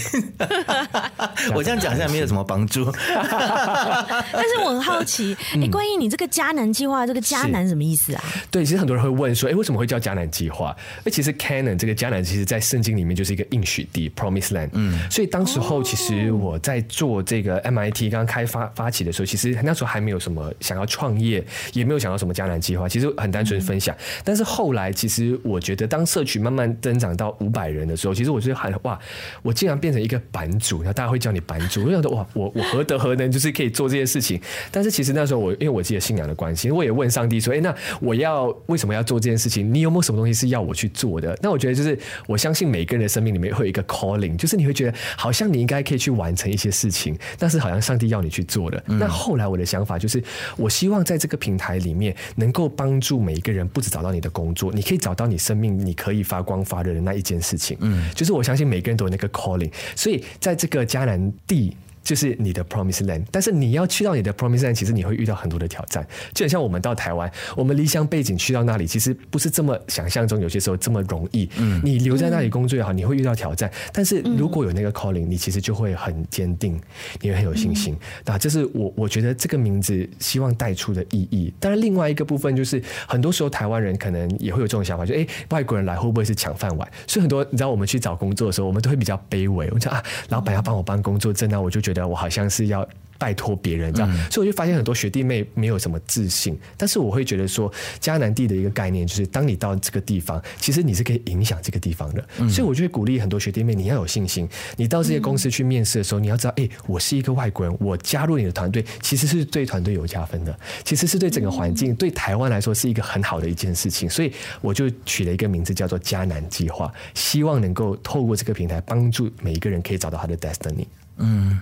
[1.54, 8.24] 我这样讲现在没有什么帮助， 但是我很好奇，哎，关于你这个迦南计划，这个迦南什么意思啊？
[8.50, 10.74] 对，其实很多人会问说，哎，为什么会叫迦南计划？
[11.04, 14.70] 哎，其实 Canaan 这个迦南，其实在圣经里面就是一个应许地 （Promised Land）。
[14.72, 23.96] 嗯，所以当时候其实我在做这个 MIT 刚刚开发发起的时候，其实那时候还没有什么想要创业，也没有想到什么迦南计划，其实很单纯分享。
[24.22, 28.98] 但是后来，其实我觉得当社群慢慢增长到五百人的时候，其实我觉得喊哇，
[29.42, 34.40] 我竟然变成一个版主，然后大家会叫你版主，我想说哇，我我何德何能，就是可以做这些事情。
[34.70, 39.72] 但是其实那时候我因为我自己的信仰的关系，我也问上帝说，哎，那我要为什么要做这件事情？
[39.72, 41.36] 你有没有什么东西是要我去做的？
[41.42, 41.98] 那我觉得就是。
[42.26, 48.82] 我相信每个人的生命里面会有一个 calling，就是你会觉得好像你应该可以去完成一些事情，但是好像上帝要你去做的。
[48.86, 50.22] 嗯、那后来我的想法就是，
[50.56, 57.76] 我希望在这个平台里面能够帮助每一个人，不止找到你的工作，你可以找到你生命你可以发光发热的那一件事情。
[57.80, 61.76] 嗯，就是我相信每个人都有那个 calling，所以在这个迦南地。
[62.08, 66.06] 就是你的 Promised Land，但是你要去到你的 Promised Land，其实你会遇到很多的挑战。
[66.32, 71.46] 就很像我们到台湾，我们离乡背景去到那里，其实不是这么想象中，有些时候这么容易。
[71.58, 73.70] 嗯，你留在那里工作也好，你会遇到挑战。
[73.92, 76.80] 但是如果有那个 calling，你其实就会很坚定，
[77.20, 77.94] 你会很有信心。
[78.24, 81.52] 那这是我我觉得这个名字希望带出的意义。
[81.60, 86.90] 当然，另外一个部分就是，很多时候台湾人可能也会有这种想法，就哎，外国人来会不会是抢饭碗？
[87.06, 89.66] 所以很多你知道，我们去找工作的时候，我们都会比较卑微。
[89.66, 91.97] 我们讲啊，老板要帮我办工作证，那我就觉得。
[92.06, 92.86] 我好像是要
[93.18, 96.56] 拜托别人这样，嗯、所以我就发现很多学弟妹没有什么自信。
[96.76, 97.68] 但是我会觉得说，
[98.00, 102.24] 迦南地的一个概念就是，当你到这个地方，其实你是可以影响这个地方的。
[102.38, 104.48] 嗯、所以我就会鼓励很多学弟妹，你要有信心。
[104.76, 114.08] 你到这些公司去面试的时候，你要知道，哎、欸，我是一个外国人，我加入你的团队，其实是对团队有加分的，其实是对整个环境，对台湾来说是一个很好的一件事情。
[114.08, 120.86] 所以我就取了一个名字叫做迦南计划，希望能够透过这个平台，帮助每一个人可以找到他的 destiny。
[121.16, 121.58] 嗯。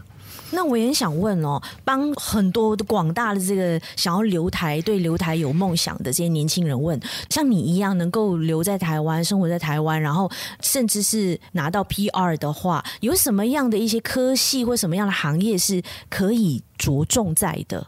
[0.51, 6.99] 那我也想问哦，帮很多广大的这个想要留台、对留台有梦想的这些年轻人问，
[7.31, 10.31] 像你一样能够留在台湾、生活在台湾，然后
[10.61, 17.87] 甚至是拿到 PR 的话，有什么样的一些科系或什么样的行业是可以着重在的？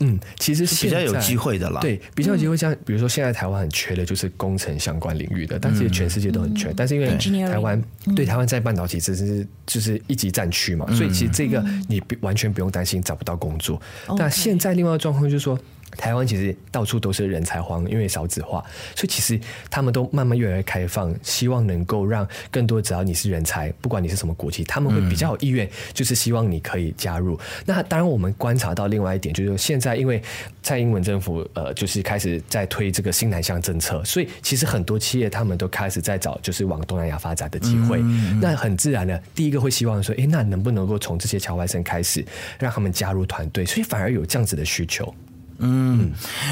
[0.00, 1.80] 嗯，其实是比较有机会的啦。
[1.80, 2.56] 对，比较有机会。
[2.56, 6.70] 像比如说，现在台湾很缺的就是工程相关领域的，但是全世界都很缺。
[6.70, 7.08] 嗯、但是因为
[7.46, 7.82] 台湾
[8.14, 13.80] 对台湾在半导体其实是就是一级战区嘛，嗯、所以其实这个你完全不用担心找不到工作。
[14.08, 15.58] 嗯、那现在另外一个状况就是说。
[15.96, 19.38] 台湾其实到处都是人才荒，因为少子化，所以其实
[19.70, 27.34] 他们都慢慢越来越开放，希望能够让更多只要你是人才，不管你是什么国籍，他们会比较有意愿，就是希望你可以加入。
[27.34, 30.22] 嗯、那当然，我们观察到另外一点，就是现在因为
[30.62, 37.98] 蔡英文政府呃，就是开始在推这个新南向政策，所以其实很多企业他们都开始在找就是往东南亚发展的机会。
[38.00, 42.24] 嗯、那很自然的，第一个会希望说，哎，那能不能够从这些侨外生开始
[42.58, 43.66] 让他们加入团队？
[43.66, 45.14] 所以反而有这样子的需求。
[45.60, 46.10] 嗯，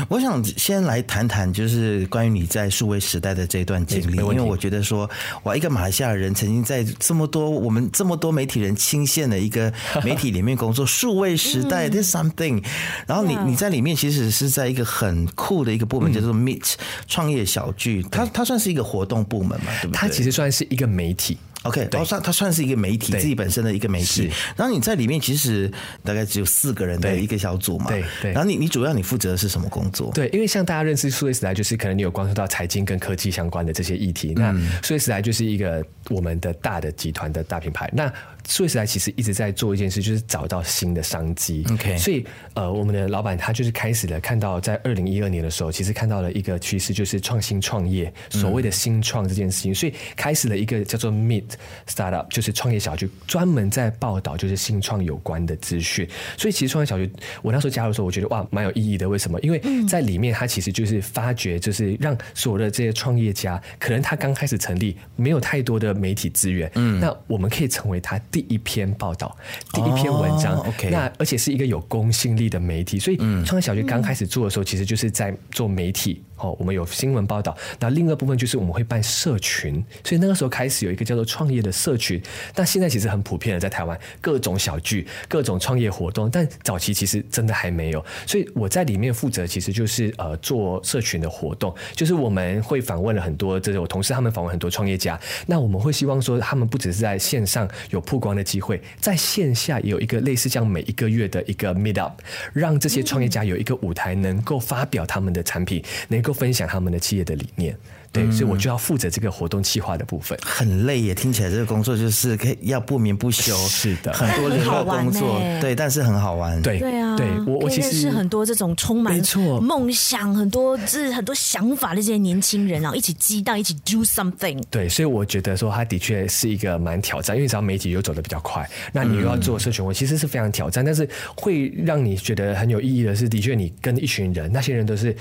[0.09, 5.09] 我想先来谈谈，就是关于你在数位时代的这段经历，因为我觉得说，
[5.45, 9.73] 哇，一个马来西亚人曾经在这么多我们这么多媒体人倾羡的一个
[10.05, 12.63] 媒体里面工作，数位时代， this something。
[13.07, 16.75] 然后你你在里面其实是在一个很酷的一个部门，叫做 Meet
[17.07, 19.99] 创业小聚，它它算是一个活动部门嘛，对不对？
[19.99, 21.39] 它其实算是一个媒体。
[21.65, 24.31] OK，然后算它算是一个媒体，自己本身的一个媒体。
[24.57, 25.71] 然后你在里面其实
[26.05, 27.87] 大概只有四个人的一个小组嘛。
[27.89, 28.33] 对对。
[28.33, 30.13] 然后你你主要你负责的是什么工作？
[30.13, 34.33] 对，因为像大家认识数位时代，就是可能你有关注到财经跟科技相关的这些议题。
[34.35, 37.91] 那数位时代就是一个我们的大的集团的大品牌。
[37.93, 38.13] 那
[38.49, 41.65] 数位时代其实一直在做一件事，就是找到新的商机。
[41.71, 51.45] OK，所以呃，我们的老板他就是开始了看到，在二零一二年的时候，其实看到了一个趋势，就是创新创业，所谓的新创这件事情，所以开始了一个叫做 Meet
[51.87, 56.09] Startup，就是创业小聚，专门在报道就是新创有关的资讯。
[56.39, 57.11] 所以其实创业小聚，
[57.43, 59.07] 我那时候加入的时候，我觉得哇，蛮有意义的。
[59.07, 59.39] 为什么？
[59.41, 69.37] 因为在里面，它其实就是发掘，就是让所有的这些创业家，可能他刚开始成立，没有太多的媒体资源，嗯，那我们可以成为他第一篇报道、
[69.73, 70.57] 第一篇文章。
[70.59, 72.99] OK，那而且是一个有公信力的媒体。
[72.99, 76.23] 所以创业小学刚开始做的时候，其实就是在做媒体。
[76.39, 82.21] 哦，我们有新闻报道，那另外一部分就是我们会办社群，所以那个时候开始有一个叫做创业的社群。
[82.55, 88.05] 但现在其实很普遍的，在台湾各种小聚、各种创业活动，但早期其实真的还没有。
[88.27, 95.19] 所以我在里面负责，其实就是呃做社群的活动，就是我们会访问了很多，这是我同事他们访问很多创业家。
[95.47, 102.21] 那我们会希望说，他们不只是在线上有曝光的机会，在线下也有一个类似这样每一个月的一个 meet up，
[102.53, 106.39] 让这些创业家有一个舞台，能够发表他们的产品，能够。
[106.39, 107.77] 分享他们的企业的理念。
[108.11, 111.15] 对，所以我就要负责这个活动企划的部分，很累耶。
[111.15, 116.63] 听起来这个工作就是可以要不眠不休，是的，很多人的工作，对，但是很好玩。
[116.63, 119.21] 对对啊，对我我其实是很多这种充满
[119.61, 124.63] 梦想、很多是很多想法的这些年轻人，然后一起激荡，一起 do something。
[124.71, 135.15] 对，所以我觉得说他的确是一个蛮挑战，因为只要媒体又走的比较快，那你又要做社群，我其实是非常挑战，但是会让你觉得很有意义的是，的确你跟一群人，那些人都是。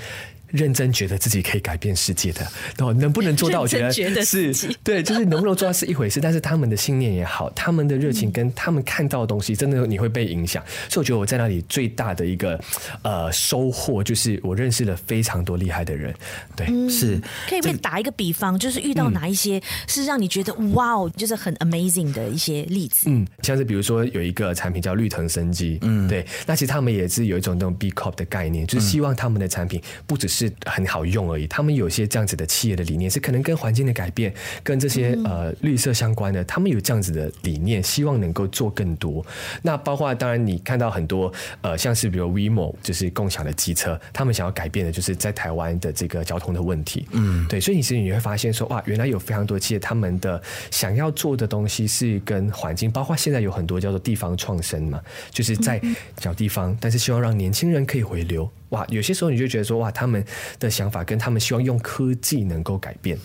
[0.50, 2.40] 认真觉得自己可以改变世界的，
[2.76, 3.60] 然后，能不能做到？
[3.60, 10.62] 我觉得是，对，就是能不能做到是一回事，但是他们的信念也好，他们的热情跟他们看到的东西，真的你会被影响。
[10.88, 12.58] 所以我觉得我在那里最大的一个
[13.02, 16.14] 呃收获，就是我认识了非常多厉害的人。
[16.56, 17.20] 对，嗯、是。
[17.48, 23.08] 可以不可以打一个比方，就是遇到哪一些是让你觉得哇哦，就是很 amazing 的一些例子？
[23.10, 31.46] 嗯，像是比如说有一个产品叫绿藤生机，嗯，对，那其实他们也是有一种那种 B Corp 的概念，就是希望他们的产品不只是是很好用而已。
[31.46, 36.44] 他们有些这样子的企业的理念，是可能跟环境的改变、跟这些呃绿色相关的。
[36.44, 39.24] 他们有这样子的理念，希望能够做更多。
[39.62, 47.06] 那包括当然，你看到很多呃，像是比如 WeMo，就是共享的机车，他们想要改变的就是在台湾的这个交通的问题。
[47.12, 47.60] 嗯，对。
[47.60, 55.80] 所以你其实你会发现说，哇，原来有非常多企业，他们的想要做的东西是跟环境，包括现在有很多叫做地方创生嘛，就是在
[56.20, 58.48] 小地方，但是希望让年轻人可以回流。
[58.70, 60.24] 哇，有些时候你就觉得说，哇，他们
[60.58, 63.18] 的想法跟他们希望用科技能够改变。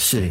[0.00, 0.30] 是，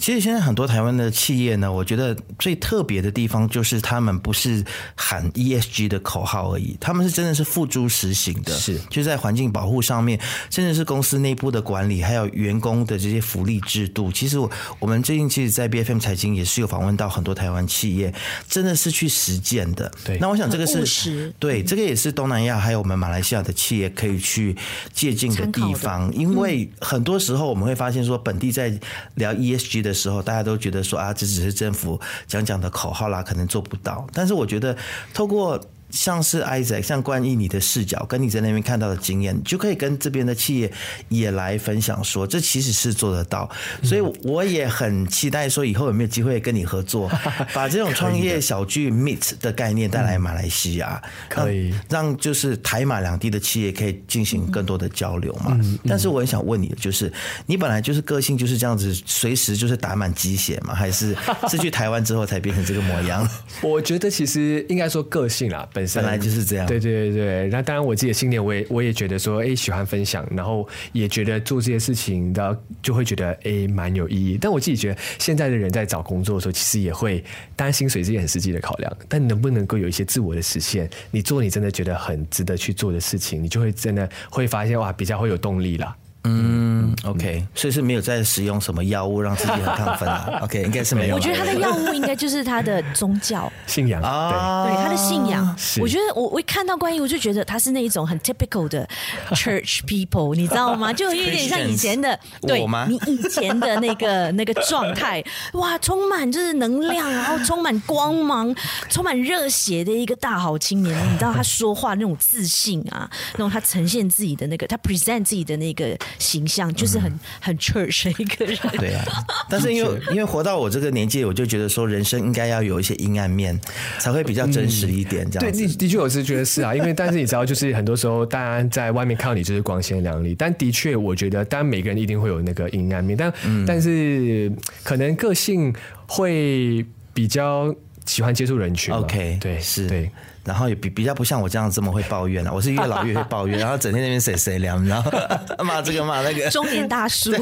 [0.00, 4.64] 其实现在很多台湾的企业呢，我觉得最特别的地方就是他们不是
[4.96, 8.80] 喊 ESG 的口号而已，他们是真的是付诸实行的，是。
[8.88, 10.18] 就在环境保护上面，
[10.50, 14.10] 甚至是公司内部的管理，还有员工的这些福利制度。
[14.10, 18.12] 其实我我们最近其实，在 BFM 财经也是有访问到很多台湾企业，
[18.48, 19.92] 真的是去实践的。
[20.04, 24.56] 对，那我想这个是对，这个也是东南亚还有我们马来西亚的企业可以去
[24.94, 28.72] 借鉴的地方，因为很多时候我们会发现说本地在
[29.14, 34.06] 聊 ESG 的时候，大家都觉得说啊，这只是政府讲讲的口号啦，可能做不到。
[34.12, 34.76] 但是我觉得，
[35.12, 35.60] 透过
[35.92, 40.72] 像是 Isaac，像关于你的视角，跟你在那边看到的经验，就可以跟这边的企业
[41.08, 43.48] 也来分享说，这其实是做得到。
[43.82, 47.10] 所以我也很期待说，以后有没有机会跟你合作，
[47.52, 55.58] 把这种创业小聚 Meet 的概念带来马来西亚，可以让就是台马两地的企业可以进行更多的交流嘛。
[55.86, 57.12] 但是我很想问你的就是，
[57.44, 61.14] 你本来就是个性就是这样子，随时就是打满鸡血嘛，还是
[61.50, 63.28] 是去台湾之后才变成这个模样？
[63.60, 65.68] 我觉得其实应该说个性啦。
[65.72, 67.48] 本来就是这样，对对对对。
[67.48, 74.38] 那当然，我自己的信念，我也我也觉得说，哎，喜欢分享，然后也觉得做这些事情，然后就会觉得哎，蛮有意义。
[74.40, 77.22] 但我自己觉得，现在的人在找工作的时候，其实也会，
[77.56, 85.96] 当然薪水是很实际的考量，但能不能够有一些自我的实现，你做你真的觉得很值得去做的事情，你就会真的会发现哇，比较会有动力啦。
[86.24, 86.71] 嗯
[87.04, 90.40] ，OK，所以是没有在使用什么药物让自己很亢奋啊。
[90.42, 91.16] OK，应该是没有。
[91.16, 95.56] 我觉得他的药物应该就是他的宗教信仰啊，对，对他的信仰。
[95.80, 98.88] 我觉得我我一看到关于，我就觉得他是那一种很 typical 的
[99.32, 100.92] church people，你知道吗？
[100.92, 102.86] 就有点像以前的，对吗？
[102.88, 105.22] 你以前的那个 那个状态，
[105.54, 108.54] 哇，充满就是能量，然后充满光芒，
[108.88, 110.96] 充满热血的一个大好青年。
[111.12, 115.96] 你知道他说话那种自信啊，那种他呈现自己的那个，他 present 自己的那个。
[116.18, 119.04] 形象就是很、嗯、很 church 的一个人，对啊。
[119.48, 123.58] 但是因为 因为活到我这个年纪，我就觉得说人生应该要有一些阴暗面，
[123.98, 125.28] 才会比较真实一点。
[125.30, 126.74] 这样子、嗯、对，的确我是觉得是啊。
[126.74, 134.50] 因为但是你知道，就是很多时候大家在外面看到你就是光鲜亮丽，但的确我觉得，当然每个人一定会有那个阴暗面，但、嗯、但是
[134.82, 135.72] 可能个性
[136.06, 137.74] 会比较
[138.06, 138.92] 喜欢接触人群。
[138.92, 140.10] OK，对，是，对。
[140.44, 142.52] 然后也比比较不像我这样这么会抱怨了。
[142.52, 145.10] 我是越老越会抱怨， 然后整天那边谁谁凉，然后
[145.64, 146.50] 骂这个骂那个。
[146.50, 147.32] 中年大叔，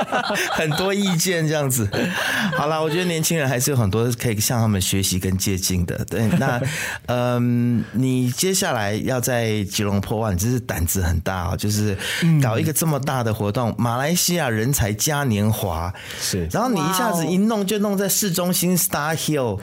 [0.52, 1.88] 很多意见这样子。
[2.56, 6.04] 好了，我觉得年轻人还是有很多可以向他们学习跟借鉴的。
[6.04, 6.60] 对，那
[7.06, 11.96] 嗯，你接下来要在吉隆坡哇，你真是胆子很大哦，就是
[12.42, 19.58] 搞一个这么大的活动，马来西亚人才嘉年华是，然后你一下子一弄就弄在市中心 Star Hill，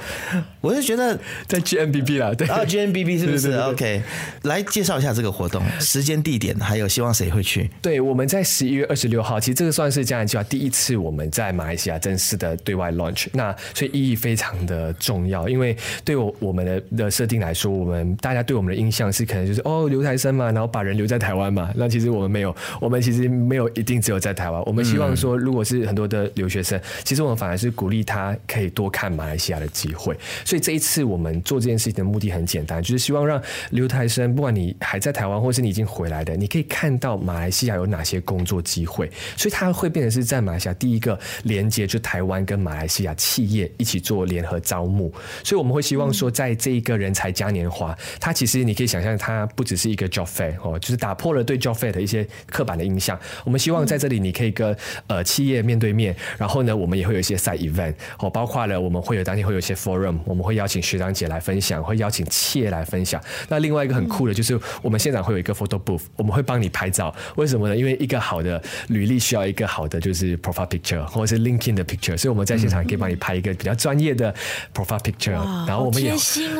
[0.62, 4.02] 我就觉得在 GMBB 啦，对啊，GMBB 是不是？OK，
[4.44, 7.70] 来介绍一下这个活动时间、地点，还有希望谁会去？
[7.82, 45.12] 对，我们在十一月二十六号，其实这个算是嘉年华第一次我们在马来西亚正式的对外 launch，那所以意义非常的重要，因为对我我们的的设定来说，我们大家对我们的印象是可能就是哦留台生嘛，然后把人留在台湾嘛，那其实我们没有，我们其实没有一定只有在台湾，我们希望说如果是很多的留学生，其实我们反而是鼓励他可以多看马来西亚的机会，所以这一次我们做这件事情的目的很简单，就是希望让留台生，不管你还在台湾，或是你已经回来的，你可以看到马来西亚有哪些工作机会，所以它会变成是在马来西亚第一个连接，就台湾跟马来西亚企业一起做联合招募，
[45.44, 53.18] 所以我们会希望说，在这一个人才嘉年华，它其实你可以想象，它不只是一个 job fair 哦，就是打破了对 job fair 的一些刻板的印象。
[53.44, 54.76] 我们希望在这里你可以跟
[55.08, 63.22] 呃企业面对面，然后呢，我们也会有一些 side event 哦，包括了我们会有当天会有一些 forum，我们会邀请学长姐来分享，会邀请企业来分享。
[63.48, 67.14] 那另外一个很酷的就是我们现场会有一个 photo booth，我们会帮你拍照。
[67.36, 67.76] 为什么呢？
[67.76, 74.34] 因为一个好的履历需要一个好的就是 profile picture 或者是 LinkedIn 的 picture，所以我们在现场可以帮你拍一个比较专业的
[74.74, 75.32] profile picture。
[75.66, 76.14] 然后我们也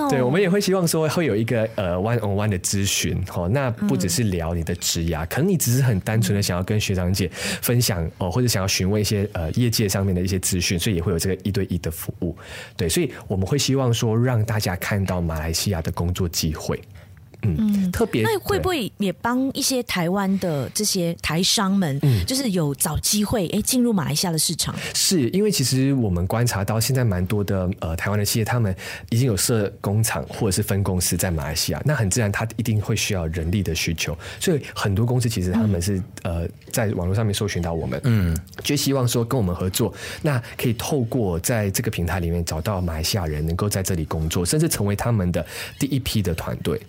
[0.10, 3.18] 对，我们也会希望说会有一个呃 one on one 的咨询。
[3.34, 12.36] 哦，那不只是聊你的职涯，可能你只是很单纯的想要跟学长姐分享哦，或者想要询问一些呃业界上面的一些资讯，所以也会有这个一对一的服务。
[12.76, 16.82] 对，所以我们会希望说让大家看到马来西亚的工作机会。
[17.42, 24.76] 嗯，特别，那会不会也帮一些台湾的这些台商们，嗯，就是有找机会哎进入马来西亚的市场？
[24.94, 28.76] 是因为其实我们观察到现在蛮多的呃台湾的企业，他们
[29.10, 45.46] 已经有设工厂或者是分公司在马来西亚，那很自然他一定会需要人力的需求，所以很多公司其实他们是、嗯、呃在网络上面搜寻到我们，嗯，就希望说跟我们合作，那可以透过在这个平台里面找到马来西亚人能够在这里工作，甚至成为他们的
[45.80, 46.80] 第一批的团队。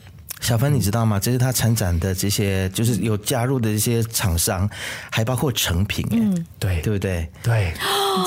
[0.40, 1.20] 小芬，你知道吗？
[1.20, 4.68] 这是他参展的这些，就是有加入的这些厂商，
[5.10, 7.28] 还包括成品，嗯，对，对不对？
[7.42, 7.72] 对，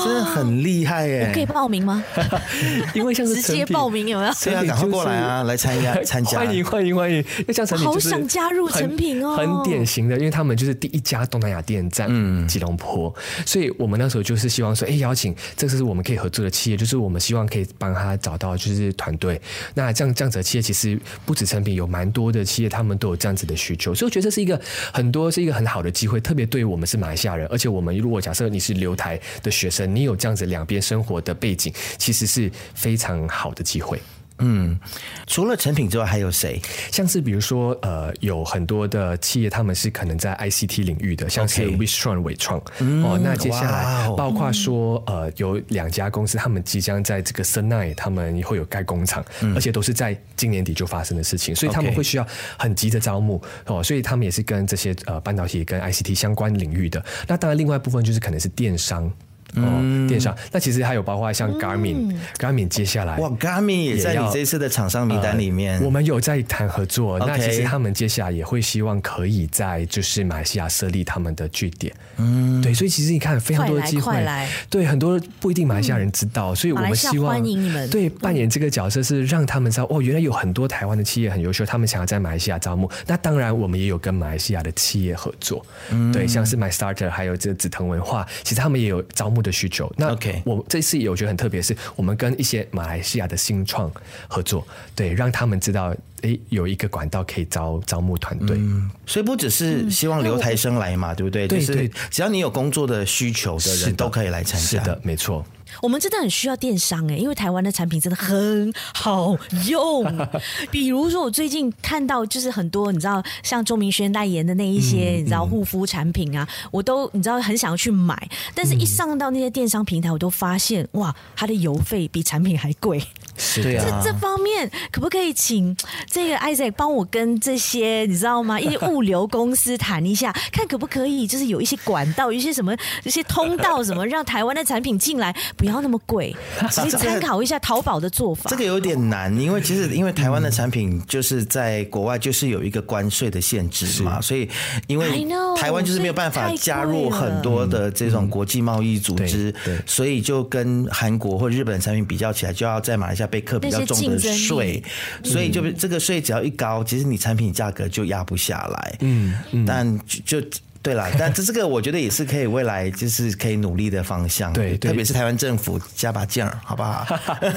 [0.04, 1.26] 真的很厉害哎！
[1.28, 2.02] 我可以报名吗？
[2.94, 4.32] 因为像是直接报名有没有？
[4.42, 6.38] 对啊，赶快过来啊，来参加 参加！
[6.38, 7.16] 欢迎欢迎欢迎！
[7.16, 12.06] 因为像成品好想加入成品哦，很典型的，因为他们就是第一家东南亚店在
[12.46, 13.12] 吉隆坡，
[13.44, 19.40] 所以我们那时候就是希望说，哎，邀请这是我们可以合作的企业，就是我们希望可以帮他找到就是团队。
[19.74, 24.60] 那这样这样子的企业其实不止成品，有蛮多的企业，他们都有这样子的需求，所以我觉得这是一个
[24.92, 33.98] 很多是一个很好的机会，特别对于我们是马来西亚人，而且我们如果假设你是留台的学生，你有这样子两边生活的背景，其实是非常好的机会。
[34.38, 34.78] 嗯，
[35.26, 36.60] 除了成品之外，还有谁？
[36.90, 42.58] 像是比如说，呃，有很多的企业，他们是可能在 ICT 领域的，像是 Wistron 纬创
[43.04, 43.18] 哦。
[43.22, 52.26] 那接下来，包括说，呃，有两家公司，他们即将在这个 Senai，他们会有盖工厂，嗯，而且都是在今年底就发生的事情，所以他们会需要
[52.58, 53.82] 很急的招募哦。
[53.82, 57.02] 所以他们也是跟这些呃半导体跟 ICT 相关领域的。
[57.28, 59.10] 那当然，另外一部分就是可能是电商。
[59.56, 65.78] 哦，电商，那其实还有包括像 Garmin，Garmin、嗯、接下来哇，Garmin 也在你这次的厂商名单里面。
[65.78, 71.92] 呃、我们有在谈合作那其实他们接下来也会希望可以在就是马来西亚设立他们的据点。
[72.16, 74.24] 嗯，对，所以其实你看非常多的机会，
[74.70, 77.88] 对很多不一定马来西亚人知道，嗯、所以我们希望欢迎你们。
[77.90, 82.90] 对，扮演这个角色是让他们知道哦，原来有很多台湾的企业很优秀，他们想要在马来西亚招募。
[83.06, 93.88] 那当然，我们也有跟马来西亚的企业合作，嗯、对，像是 MyStarter 还有这个紫藤文化，其实他们也有招募的需求，那 OK，我这次也我觉得很特别，是我们跟一些马来西亚的新创
[94.26, 101.46] 合作，对，让他们知道，诶，有一个管道可以招招募团队，嗯，所以不只是希望留台生来嘛，嗯、对不对？
[101.46, 105.46] 对对，只要你有工作的需求的人都可以来参加，是的，没错。
[105.80, 109.36] 我们真的很需要电商哎，因为台湾的产品真的很好
[109.68, 110.04] 用。
[110.70, 123.02] 比如说，我最近看到就是很多你知道，像周明轩代言的那一些你知道护肤产品啊，我都你知道很想要去买，但是一上到那些电商平台，我都发现哇，它的邮费比产品还贵。
[123.36, 128.60] 是啊，这这方面可不可以请这个 Isaac 帮我跟这些你知道吗？
[128.60, 135.34] 一些物流公司谈一下，看可不可以就是有一些管道，有一些什么一些通道什么，让台湾的产品进来。
[135.64, 136.36] 不要那么贵，
[136.70, 138.50] 其实参考一下淘宝的做法。
[138.50, 144.46] 这个有点难，因为其实因为台湾的产品就是在国外就是有一个关税的限制嘛，所以
[144.88, 149.54] 因为台湾就是没有办法加入很多的这种国际贸易组织，
[149.86, 154.82] 所以就跟韩国或日本产品比较起来，就要在马来西亚被课比较重的税，
[155.22, 158.96] 所以就这个税只要一高，其实你产品价格就压不下来。
[159.00, 159.34] 嗯，
[159.66, 160.42] 但就。
[160.84, 164.52] 对啦， 但这这个我觉得也是可以未来就是可以努力的方向。
[164.52, 167.06] 对，特别是台湾政府加把劲儿，好不好？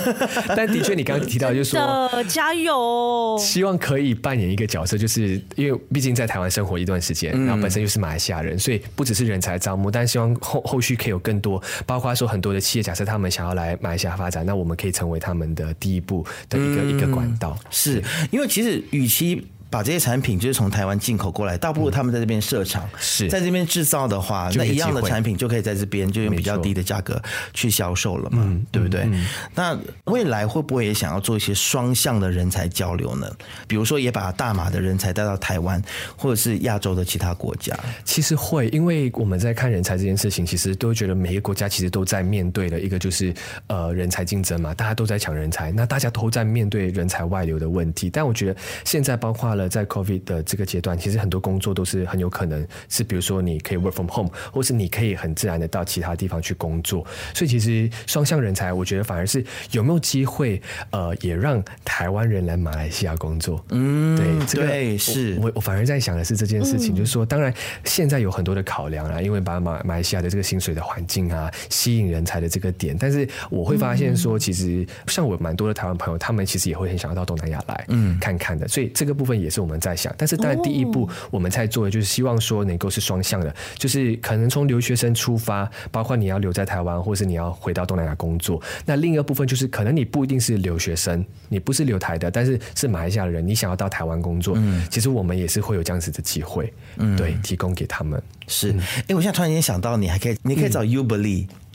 [0.55, 17.59] 但的确，你刚刚提到就是说，加油，希望可以扮演一个角色，就是因为毕竟在台湾生活一段时间，然后本身又是马来西亚人，所以不只是人才招募，但希望后后续可以有更多，包括说很多的企业，假设他们想要来马来西亚发展，那我们可以成为他们的第一步的一个、嗯、一个管道。
[17.69, 18.01] 是
[18.31, 19.45] 因为其实与其。
[19.77, 27.21] 把这些产品就是从台湾进口过来，倒不如他们在这边设厂，是在这边制造的话，那一样的产品就可以在这边就用比较低的价格
[27.53, 29.07] 去销售了嘛，对不对？
[29.53, 33.31] 那未来会不会也想要做一些双向的人才交流呢？
[33.67, 35.79] 比如说，也把大马的人才带到台湾，
[36.15, 37.77] 或者是亚洲的其他国家？
[38.03, 43.31] 其实会，因为我们在看人才这件事情，其实都觉得每个国家其实都在面对的一个就是
[43.67, 48.09] 呃人才竞争嘛，大家都在抢人才，那大家都在面对人才外流的问题。
[48.09, 57.05] 但我觉得现在包括在 COVID 的这个阶段，其实很多工作都是很有可能是，比如说你可以 work from home，或是你可以很自然的到其他地方去工作。
[57.33, 60.61] 所以其实双向人才，我觉得反而是有没有机会，
[60.91, 63.63] 呃，也让台湾人来马来西亚工作。
[63.69, 67.53] 嗯，对，这个对是我我反而在想的是这件事情，就是说，当然
[67.83, 78.67] 现在有很多的考量啊，因为把马马来西亚的这个薪水的环境啊，吸引人才的这个点，但是我会发现说，其实像我蛮多的台湾朋友，他们其实也会很想要到东南亚来，嗯，看看的。
[78.67, 79.97] 所以这个部分也是我们在。
[79.97, 88.61] 想，但是当然第一步我们在做的就是希望说能够是双向的，就是可能从留学生出发，包括你要留在台湾，或是你要回到东南亚工作。
[88.85, 98.21] 那另一个部分就是可能你不一定是留学生，你不是留台的，但是是马来西亚的人，你想要到台湾工作，嗯，其实我们也是会有这样子的机会，嗯，对，提供给他们。
[98.47, 100.83] 是，哎、欸，我现在突然间想到，你还可以，你可以找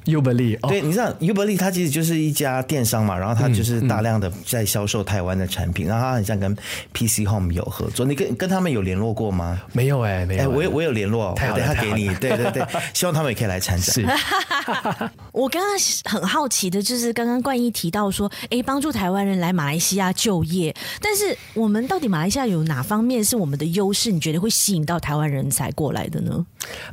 [0.05, 6.55] Ubly，对，你知道 Uberly，它其实就是一家电商嘛，然后它就是大量的在销售台湾的产品，然后它很像跟
[6.93, 8.05] PC Home 有合作。
[8.05, 9.61] 你跟跟他们有联络过吗？
[9.73, 10.43] 没有哎，没有。
[10.43, 12.13] 哎，我有我有联络，我等下给你。
[12.17, 13.95] 对对对，希望他们也可以来参展。
[13.95, 14.07] 是。
[15.33, 24.13] 我刚刚很好奇的就是，刚刚冠逸提到说，哎，帮助台湾人来马来西亚就业，但是我们到底马来西亚有哪方面是我们的优势？
[24.13, 26.47] 你觉得会吸引到台湾人才过来的呢？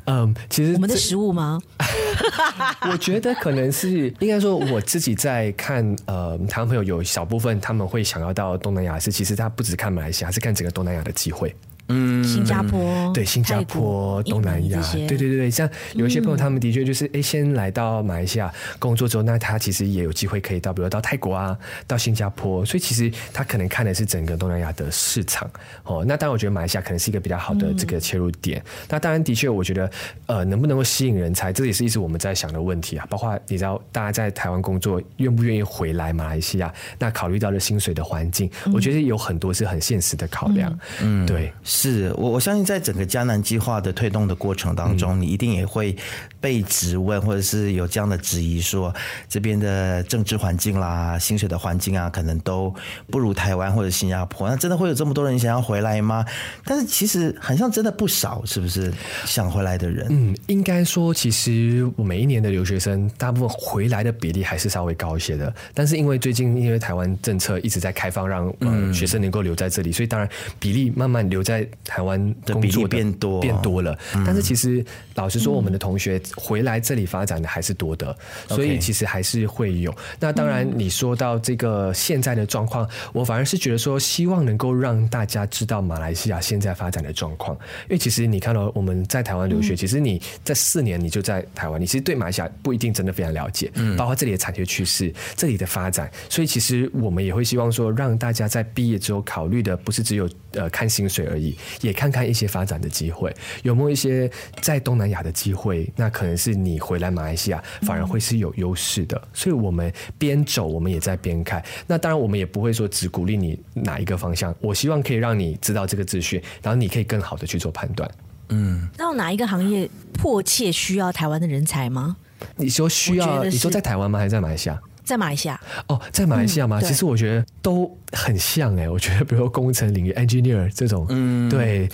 [0.05, 1.59] 嗯，其实我们的食物吗？
[2.89, 11.55] 我觉得可能是应该说，我自己在看呃，台湾朋友有小部分他们会想要到东南亚，是其实他不只看马来西亚，是看整个东南亚的机会。
[11.89, 25.49] 嗯，新加坡对新加坡、东南亚，对对对对，像有一些朋友，他们的确就是哎、嗯，先来到马来西亚工作之后，那他其实也有机会可以到，比如到泰国啊，到新加坡，所以其实他可能看的是整个东南亚的市场
[25.83, 26.05] 哦。
[26.07, 28.59] 那当然，我觉得马来西亚可能是一个比较好的这个切入点。
[28.59, 29.89] 嗯、那当然，的确，我觉得
[30.27, 33.07] 呃，能不能够吸引人才，这也是一直我们在想的问题啊。
[33.09, 36.71] 包括你知道，大家在台湾工作，愿不愿意回来马来西亚？
[36.99, 40.77] 那考虑到了薪水的环境、嗯，我觉得有很多是很现实的考量。
[41.01, 42.59] 嗯，对，是我我相信。
[42.69, 45.95] 在整个嘉南计划的推动的过程当中，你一定也会
[46.39, 48.93] 被质问，或者是有这样的质疑，说
[49.27, 52.71] 这边的政治环境啦、薪水的环境啊，可能都
[53.09, 54.47] 不如台湾或者新加坡。
[54.47, 56.23] 那真的会有这么多人想要回来吗？
[56.63, 58.93] 但是其实好像真的不少，是不是
[59.25, 60.05] 想回来的人？
[60.09, 65.51] 嗯，应该说，其实我每一年的留学生，大部分回来的比例还是稍微高一些的。
[65.73, 72.59] 但是因为最近因为台湾政策一直在开放，让呃学生能够留在这里，所以当然比例慢慢留在台湾的。
[72.59, 74.83] 工作变多变多了，但是其实
[75.15, 78.15] 老实说，我们的同学回来这里发展的还是多的，
[78.49, 79.95] 所以其实还是会有。
[80.19, 87.55] 那当然，你说到这个现在的状况，我反而是觉得说，希望能够让大家知道马来西亚现在发展的状况。
[87.83, 96.11] 因为其实你看到我们在台湾留学，其实你在四年你就在台湾，你其实对马来西亚不一定真的非常了解，包括这里的产业趋势、这里的发展。
[96.27, 104.29] 所以其实我们也会希望说，让大家在毕业之后考虑的不是只有呃看薪水而已，也看看一些发展的机会，有没有一些
[104.61, 105.91] 在东南亚的机会？
[105.95, 109.21] 那可能是你回来马来西亚反而会是有优势的。
[109.33, 111.63] 所以我们边走，我们也在边看。
[111.87, 114.53] 那当然，我们也不会说只鼓励你哪一个方向。
[114.59, 118.09] 我希望可以让你知道这个资讯，然后你可以更好的去做判断。
[118.49, 122.17] 嗯，到哪一个行业迫切需要台湾的人才吗？
[122.55, 123.43] 你说需要？
[123.43, 124.17] 你说在台湾吗？
[124.17, 124.79] 还是在马来西亚？
[125.09, 126.79] 在马来西亚哦，在马来西亚吗？
[126.79, 128.87] 嗯、其实我觉得都很像哎。
[128.87, 131.89] 我觉得，比如说工程领域 engineer 这种，嗯，对。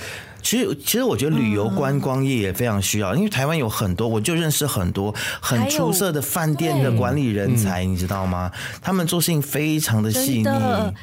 [0.46, 8.52] 其实，其实我觉得旅游观光业也非常需要，因为台湾有很多，我就认识很多很出色的饭店的管理人才，你知道吗？
[8.80, 10.48] 他们做事情非常的细腻。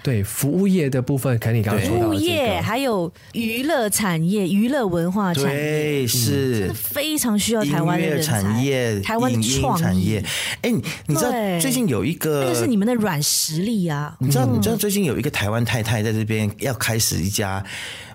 [0.01, 8.40] 对，服务业的部分，肯定刚刚说到的这个，服务业还有娱乐产业、娱乐文化产业，对，是，嗯、非常需要台湾的人才。
[8.43, 10.24] 产业、台湾创产业。
[10.61, 14.14] 哎，你你知道最近有一个，那个是你们的软实力啊。
[14.20, 17.64] 你知道，你知道最近有一个台湾太太在这边要开始一家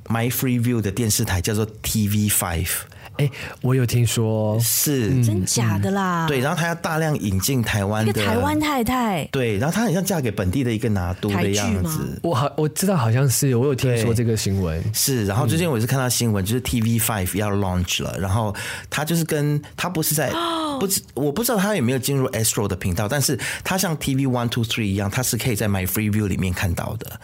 [0.08, 2.70] My Free View 的电视台，叫做 TV Five。
[3.18, 3.28] 哎，
[3.62, 6.28] 我有听说是、嗯、真假的啦。
[6.28, 9.26] 对，然后他要大量引进台湾的台湾太太。
[9.32, 12.20] 对，然后她很像嫁给本地的一个拿督的样子。
[12.22, 14.80] 我好我知道，好像是我有听说这个新闻。
[14.94, 18.56] 是，然后最近我也是看到新闻，就是 TV Five 要 launch 了，然后
[18.88, 20.32] 他就是跟他不是在
[20.80, 27.20] 不知我不知道他有没有进入 Astro 的频道，但是他像 TV One Two Three 一样，他是可以在 My Free View 里面看到的。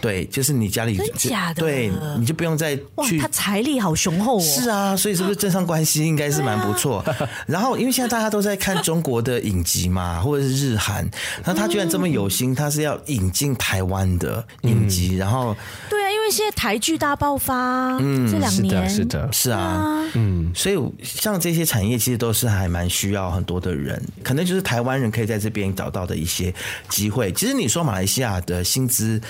[0.00, 3.18] 对，就是你家里真假的，对，你就不用再去。
[3.18, 4.40] 他财力好雄厚哦。
[4.40, 6.98] 是啊，所以是不是政商关系应该是蛮不错？
[7.00, 11.08] 啊、 然后，因为现在大家都在看中国的影集嘛， 或者是日韩，
[11.44, 15.56] 那他居然这么有心，他是要引进台湾的影集，嗯、然后。
[15.90, 26.54] 对为现在台剧大爆发，嗯，这两年是的，是的，是啊，嗯，所以像这些产业其实都是还蛮需要很多的人，可能就是台湾人可以在这边找到的一些
[26.88, 27.32] 机会。
[27.32, 29.20] 其实你说马来西亚的薪资。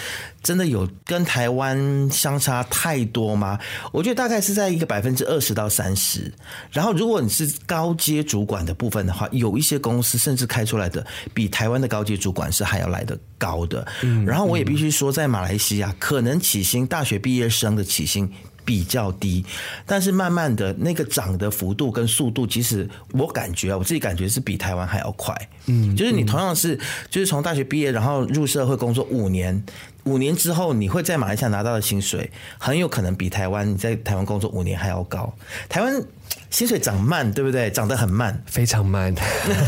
[0.40, 3.58] 真的有跟台湾相差太多吗？
[3.90, 6.32] 我觉得大概是在一个百分之二十到三十。
[6.70, 13.86] 然后，如果你是高阶主管的部分的话，有一些公司甚至开出来的比台湾的高阶主管是还要来得高的。
[14.02, 18.30] 嗯，然后我也必须说，在马来西亚，可能起薪大学毕业生的起薪
[18.64, 19.44] 比较低，
[19.86, 25.34] 但是慢慢的那个涨的幅度跟速度，其实我感觉啊，我自己感觉是比台湾还要快。
[25.66, 26.78] 嗯，就是你同样是
[27.08, 29.64] 就是从大学毕业，然后入社会工作五年。
[30.04, 35.30] 五年之后，你会在马来西亚拿到的薪水，很有可能比台湾你在台湾工作五年还要高。
[35.68, 36.02] 台湾
[36.50, 37.70] 薪水涨慢，对不对？
[37.70, 39.14] 涨得很慢，非常慢。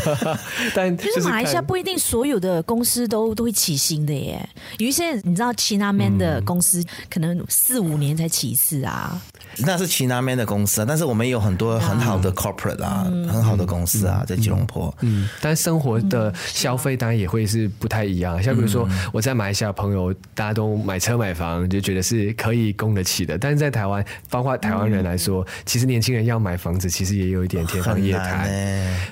[0.74, 4.48] 但其实马来西亚不一定所有的公司都都会起薪的耶。
[4.78, 9.20] 有一些你知道，Chinaman 的公司可能四五年才起一次啊。
[9.58, 14.94] 那是 Chinaman 的公司啊，但是我们也有很多很好的 corporate 啊，嗯、很好的公司啊，在吉隆坡。
[15.00, 18.42] 嗯，但生活的消费当然也会是不太一样。
[18.42, 20.14] 像比如说我在马来西亚朋友。
[20.34, 23.36] 大家都买车买房，就觉得是可以供得起的。
[23.36, 28.48] 但是在台湾，包括台湾人来说，嗯、其实年轻人要买房子，其实也有一点天方夜谭，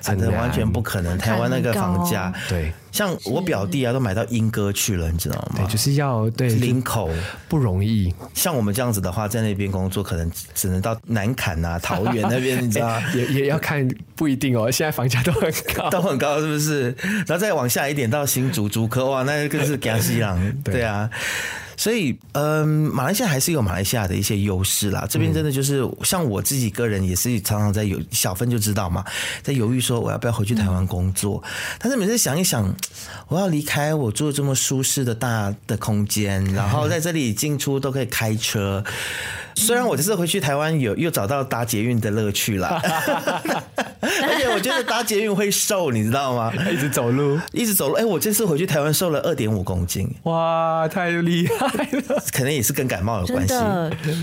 [0.00, 1.16] 真的完全不可能。
[1.18, 2.72] 台湾那个房价，对。
[2.90, 5.58] 像我表弟啊，都买到莺歌去了，你知道吗？
[5.58, 7.10] 对，就是要对林口
[7.46, 8.12] 不容易。
[8.34, 12.98] 像我们这样子的话，在那边工作，可能只能到南坎啊、桃园那边，你知道？
[13.14, 13.86] 也也要看，
[14.16, 14.70] 不一定哦。
[14.70, 16.94] 现在房价都很高， 都很高，是不是？
[17.02, 21.08] 然后再往下一点到新竹竹科，哇，那更是江西郎，对啊。
[21.78, 25.06] 所以，嗯，马来西亚还是有马来西亚的一些优势啦。
[25.08, 29.04] 这边真的就是像我自己个人也是常常在有小分就知道嘛，
[29.42, 31.40] 在犹豫说我要不要回去台湾工作。
[31.78, 32.74] 但是每次想一想，
[33.28, 38.84] 我要离开我住这么舒适的大的空间，然后在这里进出都可以开车。
[39.54, 42.80] 虽然我这次回去台湾有又找到搭捷运的乐趣了，
[44.02, 46.52] 而且我觉得搭捷运会瘦，你知道吗？
[46.70, 47.94] 一直走路，一直走路。
[47.94, 52.22] 哎，我这次回去台湾瘦了二点五公斤，哇，太厉害了！
[52.32, 53.54] 可能也是跟感冒有关系。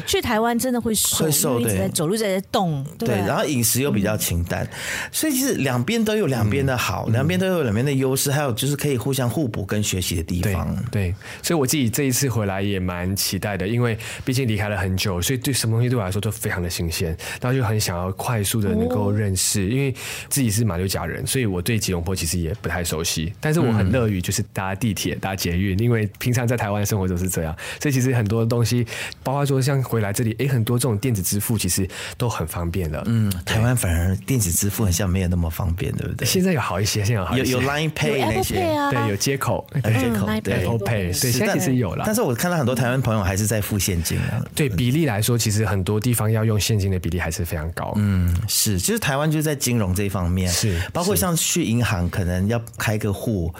[0.05, 3.09] 去台湾真的会瘦，会瘦，对，在走路在在动，对。
[3.09, 4.67] 然后饮食又比较清淡，
[5.11, 10.75] 所以其实两边都有两边的好，两边都有两边的优势，还有就是可以互相互补跟学习的地方。
[10.91, 15.21] 对，所以我自己这一次回来也蛮期待的，因为毕竟离开了很久。
[15.21, 19.93] 所以对什么东西对我来说都非常的新鲜，然后就很想要快速的能够认识，因为
[20.29, 23.33] 自己是马六甲人，所以我对吉隆坡其实也不太熟悉。
[23.39, 28.85] 但是我很乐于就是搭地铁、搭捷运，因为平常在台湾生活都是这样，所以其实很多东西，
[29.23, 31.87] 包括说像回来这里，哎，很多这种电子支付其实
[32.17, 33.03] 都很方便了。
[33.05, 36.25] 嗯，台湾反而电子支付好像没有那么方便，对不对？
[36.25, 38.55] 现在有好一些，现在有好一些有有 Line Pay 那些，
[38.91, 42.03] 对，有接口，有接口，对，Apple Pay，对，现在其实有了。
[42.05, 44.43] 但是我看到很多台湾朋友还是在付现金啊。
[44.53, 47.93] 对比例来说，其实很多地方要用现金的比例还是非常高。
[47.95, 53.53] 嗯，是，其实台湾就是在金融这一方面，是包括像去银行，可能要开个户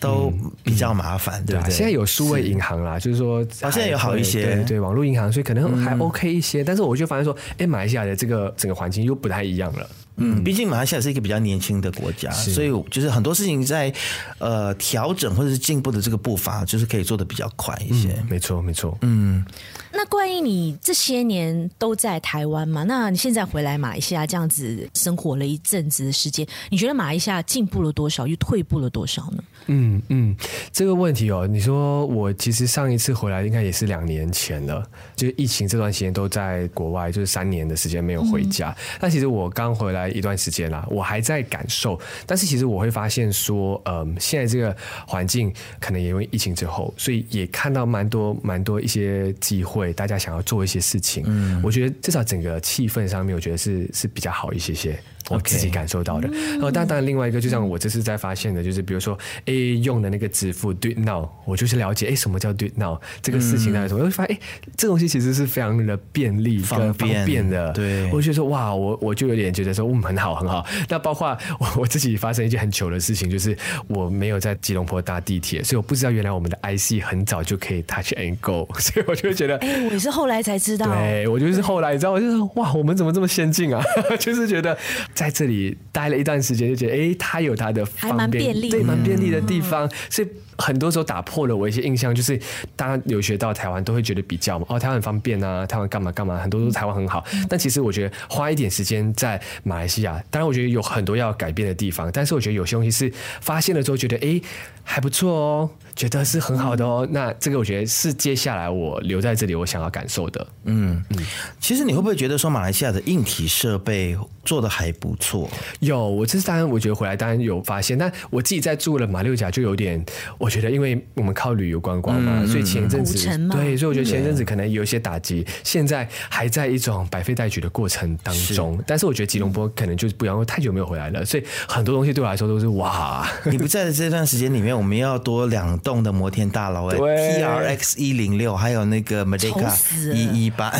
[0.00, 0.32] 都
[0.64, 1.70] 比较麻烦，对不对？
[1.70, 6.64] 现在有数位银行啦，就是说，啊，现在有好一些，对，网络银行，所以可能还 OK 一些。
[6.64, 9.88] 但是我就发现说，哎，马来西亚的这个整个环境又不太一样了。
[10.16, 13.92] 嗯，毕竟马来西亚是一个比较年轻的国家，所以就是很多事情在
[14.38, 18.12] 呃调整或者是进步的这个步伐，就是可以做的比较快一些。
[18.20, 18.96] 嗯、没错，没错。
[19.00, 19.44] 嗯，
[19.92, 22.82] 那关于你这些年都在台湾嘛？
[22.84, 29.42] 那你现在回来马来西亚这样子生活了一阵子的时间，你觉得马来西亚进步了多少，又退步了多少呢？
[29.66, 30.36] 嗯嗯，
[30.72, 34.84] 这个问题哦，你说我其实上一次回来应该也是两年前了，
[35.14, 38.70] 就是疫情这段时间都在国外，就是三年的时间没有回家。
[38.70, 41.98] 嗯、但其实我刚回来一段时间啦，我还在感受。
[42.26, 51.22] 但是其实我会发现说，嗯，现在这个环境可能也因为疫情之后，所以也看到蛮多蛮多一些机会，大家想要做一些事情。
[51.26, 54.98] 嗯，我觉得至少整个气氛上面，我觉得是是比较好一些些。
[55.30, 59.16] 我自己感受到的，然后但当然另外一个，就像我这次在发现的，就是比如说，
[59.46, 59.52] 哎，
[59.82, 64.40] 用的那个支付 Do It Now，我就是了解，哎，什么叫 Do It Now 这个事情来说，我会发现，哎，
[64.76, 67.72] 这东西其实是非常的便利、方便的。
[67.72, 70.66] 对，我就觉得说，哇，我我就有点觉得说，嗯，很好，很好。
[70.88, 73.56] 那包括我 我自己发生一件很糗的事情，就是
[73.88, 80.86] 我没有在吉隆坡搭地铁，所以我不知道原来我们的 IC 很早就可以 Touch and Go， 所以我就觉得，哎，我是后来才知道。
[80.86, 83.82] 对，我就是后来你知道，我就说，哇，我们怎么这么先进啊？
[84.18, 84.76] 就是觉得。
[85.14, 90.28] 在这里待了一段时间，就觉得哎，它有它的方便，还蛮便利，对，蛮便利的地方，嗯、所以
[90.62, 92.40] 很多时候打破了我一些印象，就是
[92.76, 104.40] 大家留学到台湾都会觉得比较嘛，哦，台湾很方便啊，台湾干嘛干嘛，很多都是台湾很好，嗯、但其实我觉得花一点时间在马来西亚，当然我觉得有很多要改变的地方，但是我觉得有些东西是发现了之后觉得哎
[104.84, 105.70] 还不错哦。
[105.94, 110.46] 觉得是很好的哦，那这个我觉得是接下来我留在这里我想要感受的。
[110.64, 111.18] 嗯嗯，
[111.60, 115.50] 其实你会不会觉得说马来西亚的硬体设备做的还不错？
[115.80, 120.02] 有，我这次当然我觉得回来当然有发现，但我自己在住了马六甲就有点，
[120.38, 123.14] 我觉得因为我们靠旅游观光嘛，嗯、所以前一阵子
[123.50, 128.76] 对，所以我觉得前一阵子可能有一些打击，现在还在一种百废待举的过程当中。
[128.76, 133.26] 是但是我觉得吉隆坡可能就是不一样，因为太久没有回来了，所以很多东西对我来说都是哇！
[133.44, 135.62] 你不在的这段时间里面，我们要多两。
[135.82, 139.72] 栋的摩天大楼哎，T R X 一零六，还有那个 Medica
[140.12, 140.72] 一一八，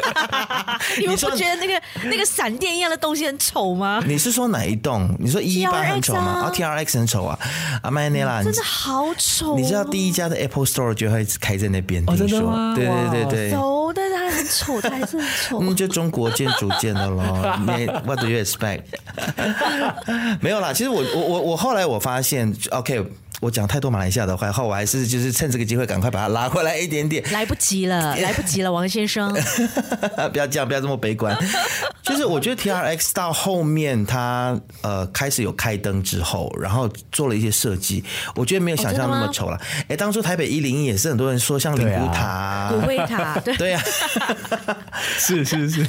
[0.98, 4.02] 你们不觉得那个那个闪电一样的东西很丑吗？
[4.06, 5.14] 你是说哪一栋？
[5.18, 6.44] 你说一一八很丑吗？
[6.44, 7.38] 啊，T R X 很丑啊，
[7.82, 9.56] 阿麦内拉，真的好丑。
[9.56, 12.02] 你知道第一家的 Apple Store 就会开在那边？
[12.06, 12.74] 哦，真的吗？
[12.74, 15.58] 对对对对，丑，但是它很丑，它还是很丑。
[15.62, 17.22] 嗯，就中国建筑建的咯。
[17.64, 18.82] 没，What do you expect？
[20.40, 23.04] 没有啦，其实我我我我后来我发现，OK。
[23.44, 27.22] 我讲太多马来西亚的坏话，我还是就是趁这个机会赶快把它拉回来一点点。
[27.30, 29.30] 来不及了， 来不及了，王先生。
[30.32, 31.36] 不要这样，不要这么悲观。
[32.02, 38.02] 就是我觉得 T R X 到后面它呃开始有开灯之后，然后做了一些设计，
[38.34, 39.58] 我觉得没有想象那么丑了。
[39.82, 43.82] 哎、欸，当初台北一零一也是很多人说像灵骨塔、骨灰塔，对对呀，
[45.18, 45.84] 是是是。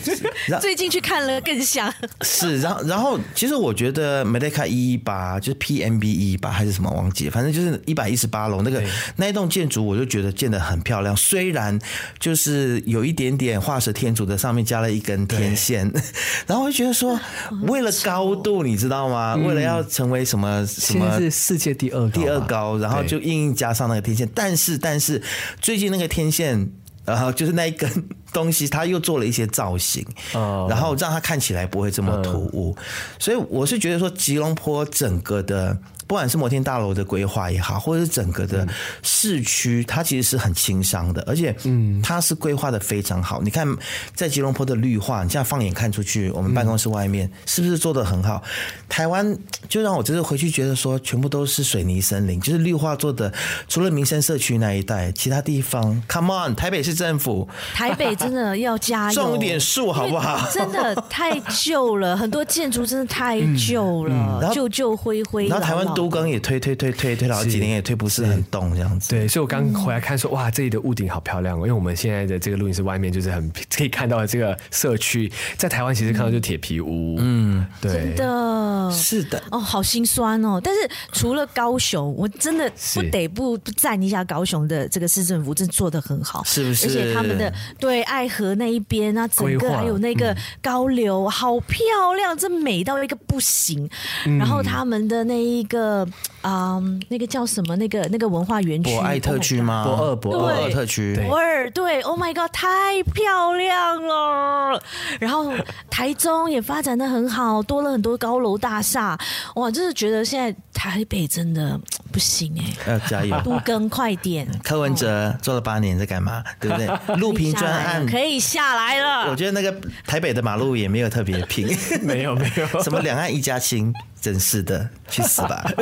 [0.59, 1.93] 最近去看了更像。
[2.21, 7.44] 是，然后然后其实我觉得 Medica 一一八就是 P M B 一一八还是什么忘记，反正。
[7.45, 8.81] 那就是一百一十八楼那个
[9.17, 11.15] 那一栋建筑，我就觉得建得很漂亮。
[11.15, 11.77] 虽然
[12.17, 15.91] 就是有一点点画蛇添足的，上面加了一根天线，
[16.47, 17.19] 然后我就觉得说，
[17.67, 19.35] 为了高度，你知道吗？
[19.35, 24.27] 为了要成为什么什么是世界第二第二高，然后就硬硬加上那个天线。
[24.33, 25.21] 但是但是
[25.61, 26.69] 最近那个天线，
[27.05, 27.89] 然后就是那一根
[28.33, 32.75] 东西，它又做了一些造型，然后让它看起来不会这么突兀。
[33.19, 35.77] 所以我是觉得说，吉隆坡整个的。
[36.07, 38.67] 不管是摩天大楼的规划也好，或者是整个的
[39.01, 43.41] 市区，它其实是很轻商的，而且，嗯，它是规划的非常好。
[43.41, 43.67] 你看，
[44.13, 48.43] 在吉隆坡的绿化，你现在放眼看出去，我们办公室外面是不是做的很好？
[48.87, 49.35] 台湾
[49.67, 53.33] 就让我就是回去觉得说，全部都是水泥森林，就是绿化做的，
[53.67, 60.47] 除了民生社区那一带，其他地方，Come on，台北市政府，台北真的要加油， 种点树好不好？
[60.53, 65.47] 真的太旧了，很多建筑真的太旧了，旧旧灰灰。
[65.47, 65.94] 然后台湾。
[65.95, 69.09] 都更也推推推推推了好几年，也推不是很动这样子。
[69.09, 71.61] 对，所以我刚回来看说，哇，这里的屋顶好漂亮哦！
[71.61, 77.15] 因为我们现在的这个录音室外面就是很可以看到的这个社区，在台湾其实看到就是铁皮屋。
[77.19, 80.59] 嗯，对，真的是的哦，好心酸哦。
[80.61, 86.87] 但是除了高雄，我真的不得不赞一下高雄的这个市政府，真的做的很好，是不是？
[86.87, 91.79] 而且他们的对爱河那一边啊，整个还有那个高流，好漂
[92.17, 93.89] 亮，这美到一个不行。
[94.23, 95.84] 然后他们的那一个。
[95.85, 96.07] 呃，
[96.41, 97.75] 嗯，那个叫什么？
[97.75, 99.83] 那个那个文化园区，博爱特区吗？
[99.83, 104.81] 博二博二特区，博二对，Oh my God，太漂亮了。
[105.19, 105.53] 然后
[105.91, 109.15] 台中也发展的很好，多了很多高楼大厦。
[109.55, 111.79] 哇，就是觉得现在台北真的
[112.11, 114.47] 不行哎，要加油，都更快点。
[114.63, 116.43] 柯文哲做了八年在干嘛？
[116.59, 116.87] 对不对？
[117.17, 119.29] 路平专案可以下来了。
[119.29, 119.71] 我觉得那个
[120.07, 121.67] 台北的马路也没有特别平，
[122.01, 123.93] 没 有没有， 什么两岸一家亲。
[124.25, 125.63] 真是的，去死吧！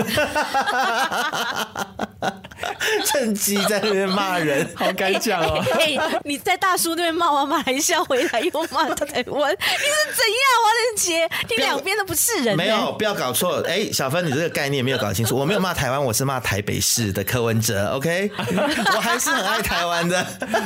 [3.06, 5.64] 趁机在那边骂人，好敢讲哦！
[5.76, 10.44] 哎、欸欸，你在大叔那边骂完马来西亚回来又骂台湾，你是怎样？
[10.64, 12.58] 王仁杰，你两边都不是人。
[12.58, 13.62] 没有，不要搞错。
[13.66, 15.38] 哎、欸，小芬，你这个概念没有搞清楚。
[15.38, 17.92] 我没有骂台湾，我是骂台北市的柯文哲。
[17.94, 20.26] OK， 我还是很爱台湾的。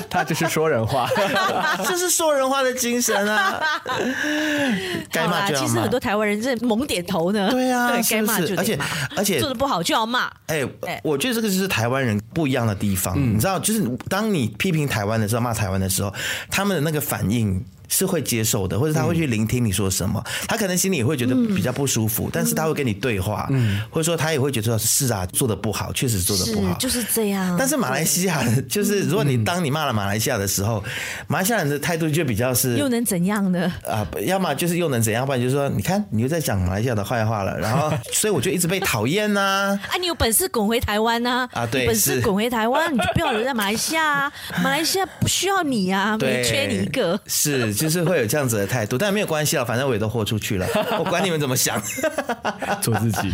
[0.09, 1.07] 他就是说人话，
[1.86, 3.61] 这是说人话的精神啊！
[5.11, 5.61] 该骂就骂。
[5.61, 7.49] 其实很多台湾人是猛点头呢。
[7.51, 7.66] 对。
[7.68, 8.80] 对啊，对，该骂就得骂，而且
[9.18, 10.32] 而且做的不好就要骂。
[10.47, 10.63] 哎，
[11.03, 13.13] 我觉得这个就是台湾人不一样的地方。
[13.18, 16.13] 嗯，你知道，就是当你批评台湾的时候，骂台湾的时候，
[16.49, 17.63] 他们的那个反应。
[17.88, 27.56] 是会接受的，或者他会去聆听你说什么，他可能心里也会觉得比较不舒服，但是他会跟你对话，嗯或者说他也会觉得是啊，做的不好，确实做的不好，就是这样。
[27.58, 30.84] 但是马来西亚 就是，如果你当你骂了马来西亚的时候，
[31.28, 33.72] 马来西亚人的态度就比较是又能怎样呢？
[33.88, 39.80] 啊，要么就是又能怎样，不然就是说，你看你又在讲马来西亚的坏话了，然后 所以我就一直被讨厌呐。
[39.90, 41.48] 啊，你有本事滚回台湾呐！
[41.54, 44.34] 啊，对，本事滚回台湾，你就不要留在马来西亚啊！
[44.62, 47.20] 马来西亚不需要你啊， 没缺你一个。
[47.28, 48.57] 是，就是会有这样子。
[48.57, 50.65] 的态度，但没有关系了，反正我也都豁出去了，
[50.97, 51.80] 我管你们怎么想，
[52.82, 53.32] 做自己。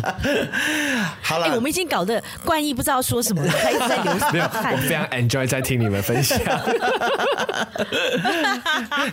[1.21, 4.13] 好了，欸，我们已经搞得冠毅不知道说什么了，他一直在流
[4.51, 4.73] 汗。
[4.73, 6.37] 我非常 enjoy 在听你们分享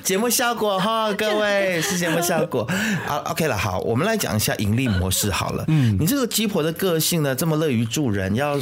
[0.02, 2.68] 节目效果哈，各位是节目效果。
[3.06, 5.64] 好，OK 了，好，我们来讲一下盈利模式好了。
[5.68, 8.58] 嗯，你这个鸡婆的个性呢，这么乐于助人，要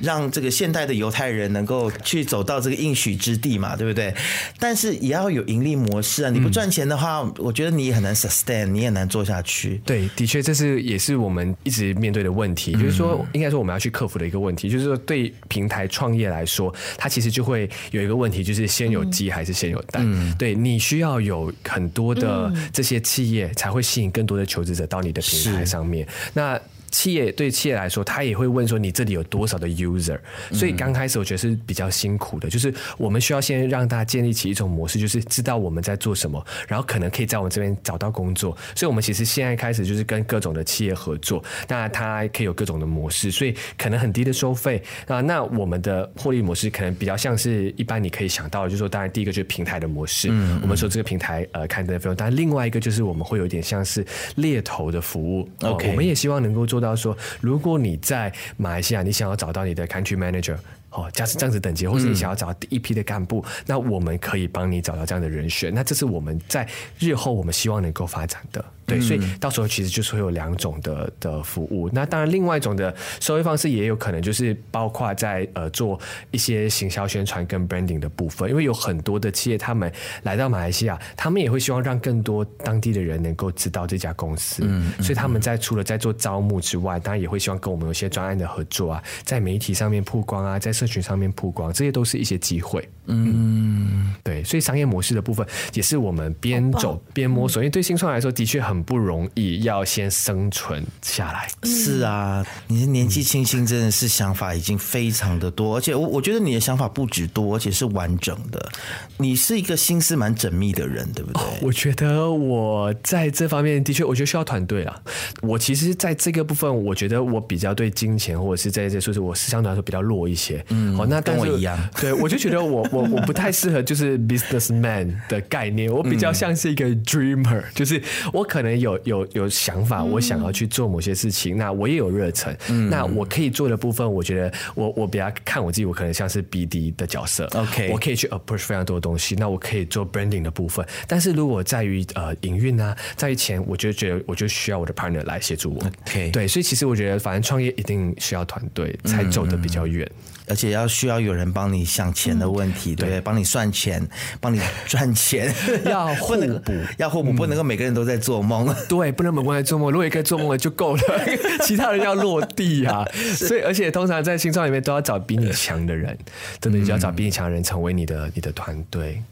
[0.00, 4.14] 让这个现代的犹太人能够去走到这个应许之地嘛，对不对？
[4.58, 9.80] 但是也要有盈利模式啊，你不赚钱的话，我觉得你也很难 sustain，你也难做下去。
[9.84, 20.02] 对，的确，这是也是我们一直面对的问题，就是说，应该说我们要去克服的一个问题，就是说，对平台创业来说，它其实就会有一个问题，就是先有鸡还是先有蛋？
[20.04, 26.06] 嗯，对，你需要有很多的这些企业，才会吸引更多的求职者到你的平台上面。
[26.32, 26.60] 那
[26.90, 30.18] 企业对企业来说，他也会问说你这里有多少的 user，
[30.52, 38.56] 所以刚开始我觉得是比较辛苦的，就是我们需要先让大家建立起一种模式，就是知道我们在做什么，然后可能可以在我们这边找到工作。
[38.74, 45.20] 所以我们其实现在开始就是跟各种的企业合作，那它可以有各种的模式，所以可能很低的收费啊。
[45.20, 54.04] 那我们的获利模式可能比较像是一般你可以想到的，就是说当然第一个就是平台的模式，嗯，我们说这个平台呃刊登的费用，但另外一个就是我们会有点像是
[54.36, 60.56] 猎头的服务，OK，我们也希望能够做到说，如果你在马来西亚，你想要找到你的 country manager，
[60.90, 65.72] 哦，加是这样子等级，或是你想要找到第一批的干部，嗯，那我们可以帮你找到这样的人选。
[65.74, 66.66] 那这是我们在
[66.98, 68.64] 日后我们希望能够发展的。
[68.90, 71.88] 对，所以到时候其实就是会有两种的的服务。
[71.92, 75.98] 那当然，另外一种的收费方式也有可能就是包括在呃做
[76.30, 79.90] 一些行销宣传跟 branding 的部分，因为有很多的企业他们
[80.22, 84.62] 来到马来西亚，他们也会希望让更多当地的人能够知道这家公司。
[84.66, 92.88] 嗯，所以他们在除了在做招募之外，当然也会希望跟我们有些专案的合作啊，在媒体上面曝光啊，在社群上面曝光，这些都是一些机会。
[93.06, 101.48] 嗯，对，所以商业模式的部分也是我们边走边摸索，因为对新创来说的确很不容易，要先生存下来。
[101.62, 108.70] 是啊，你的年纪轻轻，真的是想法已经非常的多，而且我我觉得你的想法不止多，而且是完整的。
[109.18, 111.42] 你是一个心思蛮缜密的人，对不对？
[111.60, 114.98] 我觉得我在这方面的确，我觉得需要团队啊。
[115.42, 120.64] 我其实在这个部分，我觉得我比较对金钱或者是在这说是我是相对来说比较弱一些。
[120.70, 123.10] 嗯，好，那跟我一样，对我就觉得我我。
[123.10, 128.00] 我不太适合就是 businessman 的概念，我比较像是一个 dreamer，就是
[128.32, 132.56] 我可能有有有想法，我想要去做某些事情，那我也有热忱，
[132.88, 150.08] 那我可以做的部分，我觉得我我比较看我自己，我可能像是 BD 的角色，OK，我可以去 approach 非常多的东西，那我可以做 branding 的部分，但是如果在于呃营运啊，在于钱，我就觉得我就需要我的 partner 来协助我，OK，对，所以其实我觉得反正创业一定需要团队才走得比较远。
[150.48, 153.20] 而且要需要有人帮你想钱的问题，嗯、对不对？
[153.20, 154.04] 帮你算钱，
[154.40, 155.54] 帮你赚钱，
[155.84, 158.49] 要互补， 要互补，不能够每个人都在做梦。
[158.50, 161.02] 嗯、 对，不能每个人在做梦，如果一个人做梦了就够了，
[161.64, 163.04] 其他人要落地啊。
[163.36, 166.16] 所以，而且通常在新创里面都要找比你强的人，
[166.60, 169.22] 真的，你就要找比你强的人成为你的你的团队。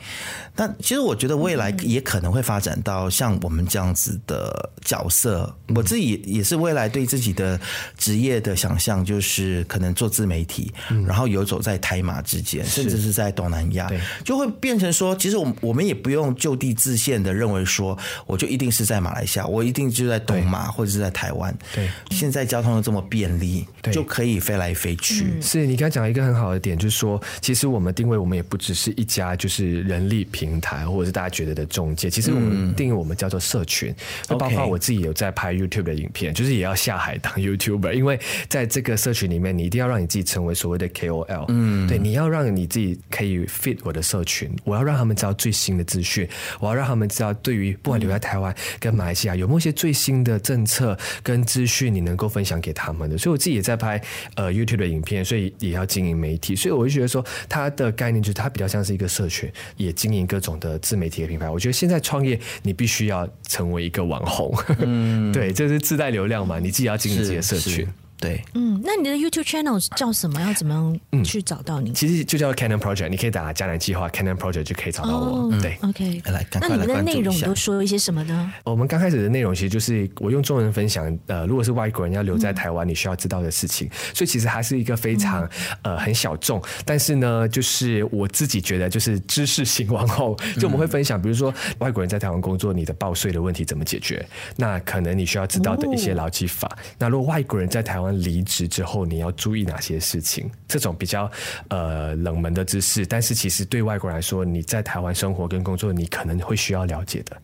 [0.55, 5.55] 但其实我觉得未来也可能会发展到像我们这样子的角色。
[5.75, 7.59] 我自己也是未来对自己的
[7.97, 10.73] 职业的想象，就是可能做自媒体，
[11.07, 13.89] 然后游走在台马之间，甚至是在东南亚，
[14.25, 17.97] 就会变成说，其实我我们也不用就地自限的认为说，
[18.27, 21.57] 我就一定是在马来西亚，我一定就在东马或者是在台湾。
[21.75, 25.25] 对，现在交通又这么便利，就可以飞来飞去。
[25.25, 33.95] 嗯、是你刚刚讲一个很好的点，就是说，其实我们定位我们也不只是一家就是人力平台，或者是大家觉得的中介，其实我们定义我们叫做社群，
[34.29, 46.29] 包括我自己有在拍 YouTube 的影片，就是也要下海当 YouTuber，因为在这个社群里面，你一定要让你自己成为所谓的 KOL，嗯，对，你要让你自己可以 fit 我的社群，我要让他们知道最新的资讯，
[46.61, 53.17] 我要让他们知道，对于不管留在台湾跟马来西亚，有没有一些最新的政策跟资讯，你能够分享给他们的。
[53.17, 54.03] 所以我自己也在拍
[54.35, 61.49] 呃 YouTube 的影片，所以也要经营媒体，所以我就觉得说，它的概念就是它比较像是一个社群，也经营各种的自媒体的品牌。
[61.49, 67.87] 我觉得现在创业，你必须要成为一个网红，嗯， 对，这、就是自带流量嘛，你自己要经营自己的社群。
[68.21, 70.41] 对，嗯，那你的 YouTube channel 叫什么？
[70.41, 70.73] 要怎么
[71.12, 71.91] 样去找到你？
[71.91, 75.49] 嗯、其实就叫 Cannon Project，你可以打迦南计划 Cannon Project 就可以找到我。
[75.49, 78.53] 哦、对，OK，来，那你们的内容都说一些什么呢？
[78.64, 85.45] 我们刚开始的内容其实就是我用中文分享，呃，如果是外国人要留在台湾，你需要知道的事情，嗯、所以其实还是一个非常、
[85.83, 94.27] 嗯、呃很小众，但是呢，就是我自己觉得就是知识型网红，就我们会分享，比如说外国人在台湾工作，你的报税的问题怎么解决？
[94.57, 96.69] 那可能你需要知道的一些劳基法。
[96.69, 100.51] 哦、那如果外国人在台湾离职之后，你要注意哪些事情？
[100.67, 101.31] 这种比较
[101.69, 107.37] 呃冷门的知识，但是其实对外国人来说，你在台湾生活跟工作，你可能会需要了解的。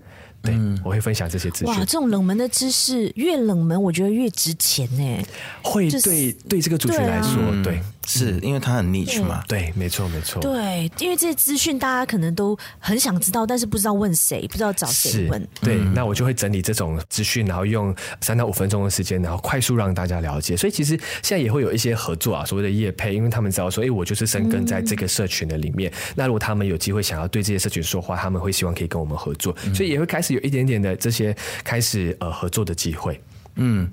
[0.42, 1.68] 对，嗯、我会分享这些资讯。
[1.68, 5.22] 哇，这种冷门的知识越冷门，我觉得越值钱呢。
[5.62, 7.82] 会对、就是、对这个族群来说，对，啊、对。
[8.06, 9.42] 是因为它很 niche 嘛？
[9.48, 10.40] 对，没错，没错。
[10.40, 15.48] 对，因为这些资讯大家可能都很想知道，但是不知道问谁，不知道找谁问。
[15.60, 20.56] 对，嗯、那我就会整理这种资讯，然后用三到五分钟的时间，然后快速让大家了解。
[20.56, 25.90] 所以其实现在也会有一些合作啊，所谓的业配，因为他们知道说，哎，我就是深耕在这个社群的里面。
[25.90, 33.20] 嗯、那如果他们有机会想要对这些社群说话，他们会希望可以跟我们合作，嗯、所以也会开始有一点点的这些开始呃合作的机会。
[33.56, 33.88] 嗯，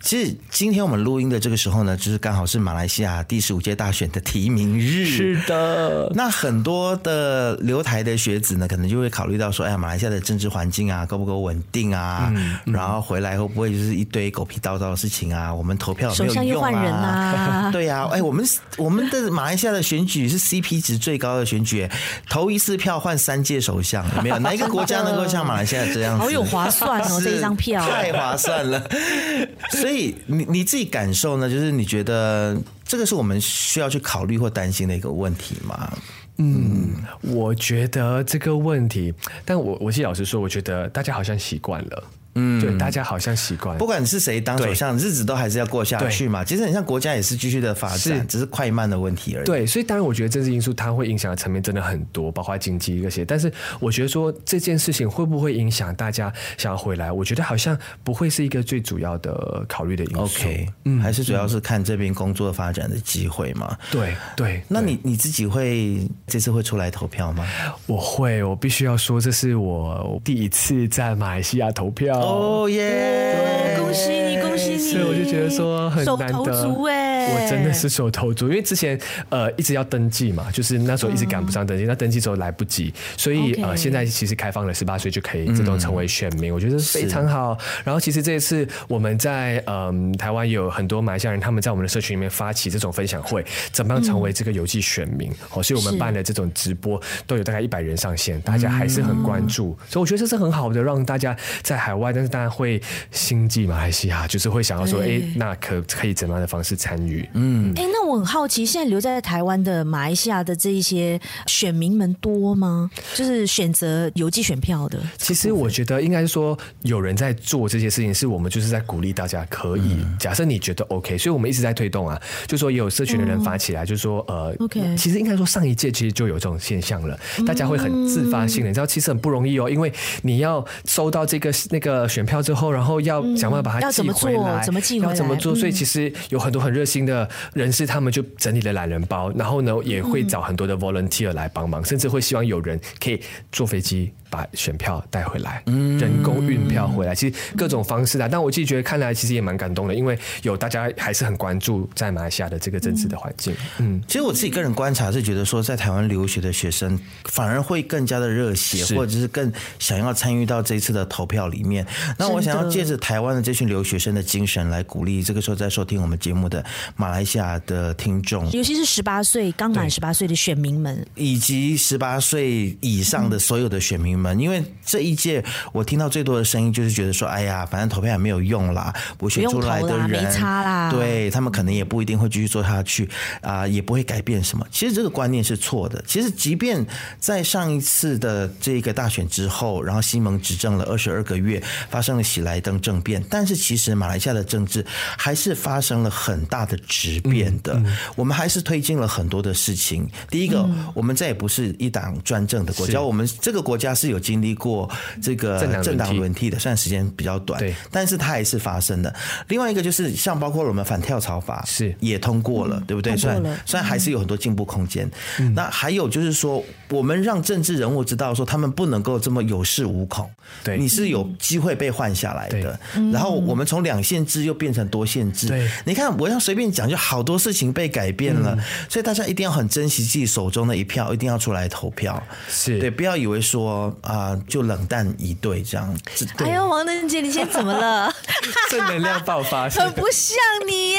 [0.00, 5.04] 其实今天我们录音的这个时候呢，就是刚好是马来西亚第十五届大选的提名日。
[5.04, 12.32] 是的，那很多的留台的学子呢，可能就会考虑到说，哎呀，马来西亚的政治环境啊，够不够稳定啊？
[12.34, 15.52] 嗯嗯、然后回来会不会就是一堆狗屁叨叨的事情啊？
[15.52, 17.10] 我们投票有没有用啊？
[17.10, 18.46] 啊对呀、啊，哎，我们
[18.78, 21.88] 我们的马来西亚的选举是 CP 值最高的选举，
[22.30, 24.38] 投一次票换三届首相，有没有？
[24.38, 26.22] 哪一个国家能够像马来西亚这样子？
[26.24, 28.82] 好有划算哦， 这一张票太划算了。
[29.80, 31.48] 所以你你自己感受呢？
[31.48, 35.92] 就是你觉得这个是我们需要去考虑或担心的一个问题吗？
[36.38, 39.12] 嗯，我觉得这个问题，
[39.44, 42.04] 但我我其实老实说，我觉得大家好像习惯了。
[42.34, 46.42] 嗯，对，大家好像习惯，不管是谁当首相，日子都还是要过下去嘛。
[46.42, 49.44] 其实很像国家也是继续的发展，是只是快慢的问题而已。
[49.44, 53.24] 对，所以当然我觉得政治因素它会影响的层面真的很多，包括经济这些。
[53.24, 60.22] 但是我觉得说这件事情会不会影响大家想要回来，我觉得好像不会是一个最主要的考虑的因素。
[60.22, 63.76] OK，嗯，还是主要是看这边工作发展的机会嘛。
[63.90, 67.46] 对对，那你你自己会这次会出来投票吗？
[67.86, 72.21] 我会，我必须要说，这是我第一次在马来西亚投票。
[72.22, 73.76] 哦耶！
[73.78, 74.78] 恭喜你，恭喜你！
[74.78, 78.98] 所以我就觉得说很难得，手头足哎，我真的是手头足，因为之前
[79.28, 87.58] 呃一直要登记嘛，就是那时候一直赶不上登记，那登记之后来不及，所以呃现在其实开放了十八岁就可以自动成为选民，我觉得非常好。
[87.84, 95.28] 然后其实这一次我们在嗯台湾有很多马来西亚人，他们在我们的社群里面发起这种分享会，怎么样成为这个邮寄选民？
[95.50, 102.52] 哦，所以我们办的这种直播都有大概一百人上线，大家还是很关注，所以我觉得这是很好的，让大家在海外，但是大家。
[102.52, 102.78] 会
[103.10, 107.11] 心悸马来西亚，就是会想要说，哎、欸，那可可以怎么样的方式参与？
[107.34, 112.90] 嗯，哎、欸，那我很好奇，现在留在台湾的马来西亚的这一些选民们多吗？
[113.14, 114.98] 就是选择邮寄选票的。
[115.16, 119.80] 其实我觉得应该是说，有人在做这些事情，是我们就是在鼓励大家可以。
[119.80, 129.90] 嗯、假设你觉得 OK，所以我们一直在推动啊，就说也有社群的人发起来，嗯、就说呃，OK，其实应该说上一届其实就有这种现象了，大家会很自发性的，你知道，其实很不容易哦，因为
[130.22, 132.42] 你要收到这个那个选票。
[132.42, 135.12] 之后，然后要想办法把它寄回来，嗯、怎么寄回来？
[135.12, 135.54] 要怎么做？
[135.54, 144.12] 所以其实有很多很热心的人士，他们就整理了懒人包，然后呢，也会找很多的 volunteer 来帮忙，甚至会希望有人可以坐飞机。
[144.32, 148.26] 把选票带回来，嗯，人工运票回来，其实各种方式啊。
[148.26, 153.54] 但我自己觉得看来其实也蛮感动的，因为有大家还是很关注在马来西亚的这个政治的环境。
[153.78, 161.86] 嗯，其实我自己个人观察是觉得说，在台湾留学的学生反而会更加的热血，或者是更想要参与到这一次的投票里面。
[162.16, 166.64] 那我想要借着台湾的这群留学生的精神来鼓励这个时候在收听我们节目的
[166.96, 175.42] 马来西亚的听众，尤其是十八岁刚满十八岁的选民们，以及十八岁以上的所有的选民们，因为这一届
[175.72, 183.08] 我听到最多的声音就是觉得说，哎呀，反正投票也没有用啦，我选出来的人，没差啦，对他们可能也不一定会继续做下去
[183.40, 184.66] 啊，也不会改变什么。
[184.70, 186.02] 其实这个观念是错的。
[186.06, 186.84] 其实即便
[187.18, 194.84] 在上一次的这个大选之后，然后西蒙执政了二十二个月，发生了喜来登政变，但是其实马来西亚的政治
[195.16, 197.72] 还是发生了很大的质变的。
[197.74, 200.08] 嗯嗯、我们还是推进了很多的事情。
[200.28, 204.88] 第一个，嗯、我们再也不是一党专政的国家，我们这个国家是有经历过
[205.20, 209.12] 这个政党轮替的，虽然时间比较短，对，但是它还是发生的。
[209.48, 213.16] 另外一个就是像包括我们反跳槽法是也通过了，对不对？
[213.16, 215.10] 虽然虽然还是有很多进步空间。
[215.38, 220.30] 嗯、那还有就是说，我们让政治人物知道说，他们不能够这么有恃无恐。
[220.62, 222.78] 对，你是有机会被换下来的。
[223.12, 225.48] 然后我们从两限制又变成多限制。
[225.48, 228.56] 对，你看我要随便讲，就好多事情被改变了。
[228.88, 232.22] 所以大家一定要很珍惜自己手中的一票，一定要出来投票。
[232.48, 236.26] 是对，不要以为说啊，就冷淡以对这样子。
[236.38, 238.12] 哎呦，王登杰，你现在怎么了？
[238.70, 240.36] 正能量爆发， 很不像
[240.68, 240.98] 你耶。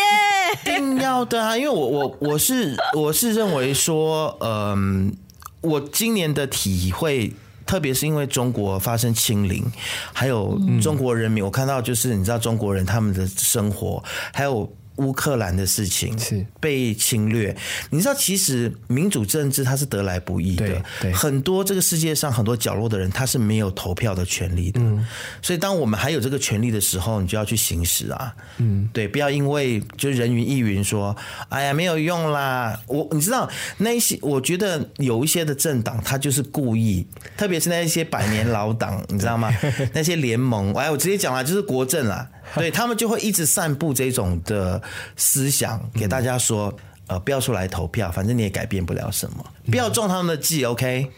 [0.66, 5.16] 一定要的啊，因为我我我是我是认为说，嗯，
[5.62, 7.34] 我今年的体会，
[7.66, 9.66] 特别是因为中国发生清零，
[10.14, 14.72] 还有中国人民，我看到就是你知道中国人他们的生活，还有。
[14.98, 17.56] 乌克兰的事情是被侵略，
[17.90, 20.68] 你知道，其实民主政治它是得来不易的。
[20.68, 24.80] 对，对，很多这个世界上很多角落的人，他是没有投票的权利的。
[24.82, 25.06] 嗯，
[25.42, 28.34] 所以当我们还有这个权利的时候，你就要去行使啊。
[28.58, 31.16] 嗯，对，不要因为就人云亦云说，
[31.50, 32.80] 哎呀，没有用啦。
[32.88, 39.52] 我你知道那些，我觉得有一些的政党，他就是故意，特别是那一些百年老党，你知道吗？
[39.94, 42.30] 那些联盟，哎，我直接讲了，就是国政啦。
[42.60, 44.82] 对，他们就会一直散布这种的
[45.16, 46.74] 思想给大家说。
[47.08, 49.46] 呃，不要出来投票，反正你也改变不了什么。
[49.70, 51.10] 不要中他们的计，OK？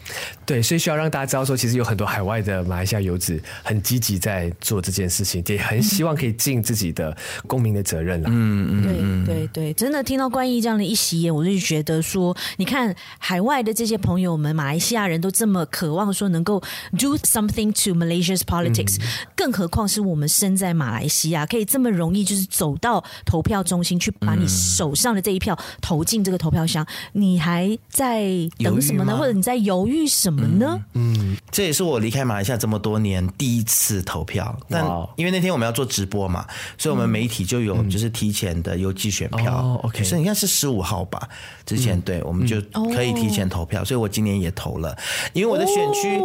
[0.44, 7.16] 对，所以需要让大家知道说，其实有很多海外的马来西亚游子很积极在做这件事情，也很希望可以尽自己的
[7.48, 8.30] 公民的责任啦。
[8.32, 16.62] 嗯嗯，对对对，真的听到冠毅这样的一席言，我就觉得说，你看海外的这些朋友们，马来西亚人都这么渴望说能够
[16.96, 25.58] do something to Malaysia's politics，嗯，更何况是我们身在马来西亚，可以这么容易就是走到投票中心去把你手上的这一票。
[25.80, 28.22] 投进这个投票箱，你还在
[28.58, 29.16] 等什么呢？
[29.16, 30.78] 或者你在犹豫什么呢？
[30.94, 34.56] 嗯，嗯，这也是我离开马来西亚这么多年第一次投票。
[34.68, 34.84] 但
[35.16, 39.54] 因为那天我们要做直播嘛，所以我们媒体就有就是提前的邮寄选票。
[39.56, 41.28] 哦，OK，所以应该是十五号吧。
[41.64, 42.60] 之前对，我们就
[42.94, 44.96] 可以提前投票，所以我今年也投了。
[45.32, 46.20] 因为我的选区，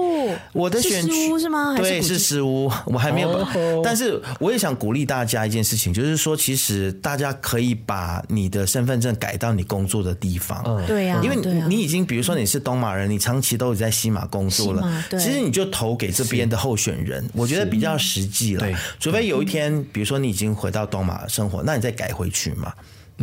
[0.53, 1.76] 我的选区是吗？
[1.78, 2.72] 对，是十五。
[2.86, 10.64] 我还没有，但是我也想鼓励大家一件事情，就是说，其实大家可以把你的身份证改到你工作的地方。
[10.86, 11.36] 对呀，因为
[11.68, 18.62] 你已经比如说你是东马人，你长期都在西马工作了，其实你就投给这边的候选人，我觉得比较实际了。
[18.62, 22.74] 对，除非有一天，比如说你已经回到东马生活，那你再改回去嘛。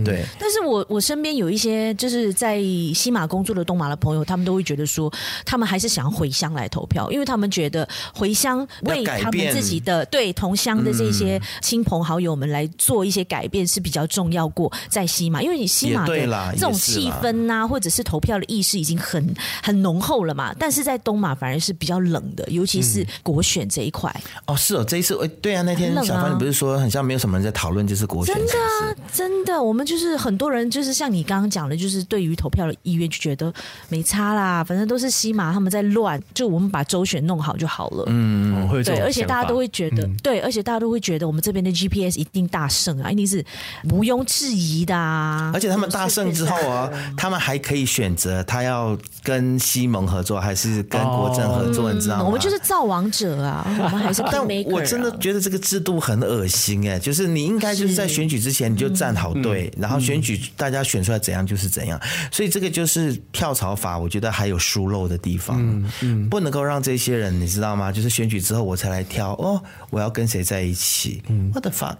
[0.05, 2.61] 对，但是我我身边有一些就是在
[2.95, 5.13] 西马工作的东马的朋友，他们都会觉得说，
[5.45, 16.17] 他们还是想要回乡来投票，因为他们觉得回乡为他们自己的对同乡的这些亲朋好友们来做一些改变是比较重要过在西马，因为你西马的
[16.53, 24.15] 这种气氛呐、啊，或者是投票的意识已经很很浓厚了嘛，但是在东马反而是比较冷的，尤其是国选这一块。
[24.47, 28.35] 哦，是哦，这一次，哎，对啊，那天小芳你不是说很像没有什么人在讨论就是国选？
[28.35, 29.88] 真的啊，真的，我们。
[29.89, 33.51] 就是很多人就是像你刚刚讲的，就是对于投票的意愿就觉得
[33.89, 38.05] 没差啦，反正都是西马他们在乱，就我们把周选弄好就好了。
[38.09, 43.43] 嗯，对，而且大家都会觉得，嗯、对，而且大家都会觉得我们这边的 GPS 一定大胜啊，一定是
[43.91, 45.51] 毋庸置疑的啊。
[45.55, 52.24] 而且他们大胜之后啊，他们还可以选择他要跟西蒙合作还是跟国政合作，哦、你知道吗？
[52.24, 54.28] 我们就是造王者啊，我们还是、 啊。
[54.30, 59.72] 但我真的觉得这个制度很恶心哎、欸，就是你应该就是在选举之前你就站好队。
[59.79, 62.01] 然后选举大家选出来怎样就是怎样，
[62.33, 67.93] 所以这个就是跳槽法，我觉得还有疏漏的地方，嗯嗯，不能够让这些人你知道吗？
[67.93, 71.22] 就是选举之后我才来挑哦，我要跟谁在一起？
[71.29, 71.97] 嗯，What the fuck？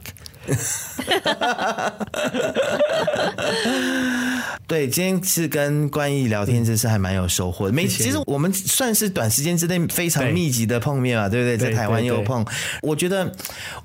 [4.67, 7.73] 对，今天是跟冠毅聊天，真是还蛮有收获的。
[7.73, 11.57] 没，其实我们算是短时间之内非常密集的碰面嘛，对不对？
[11.57, 12.45] 在台湾又碰，
[12.83, 13.33] 我觉得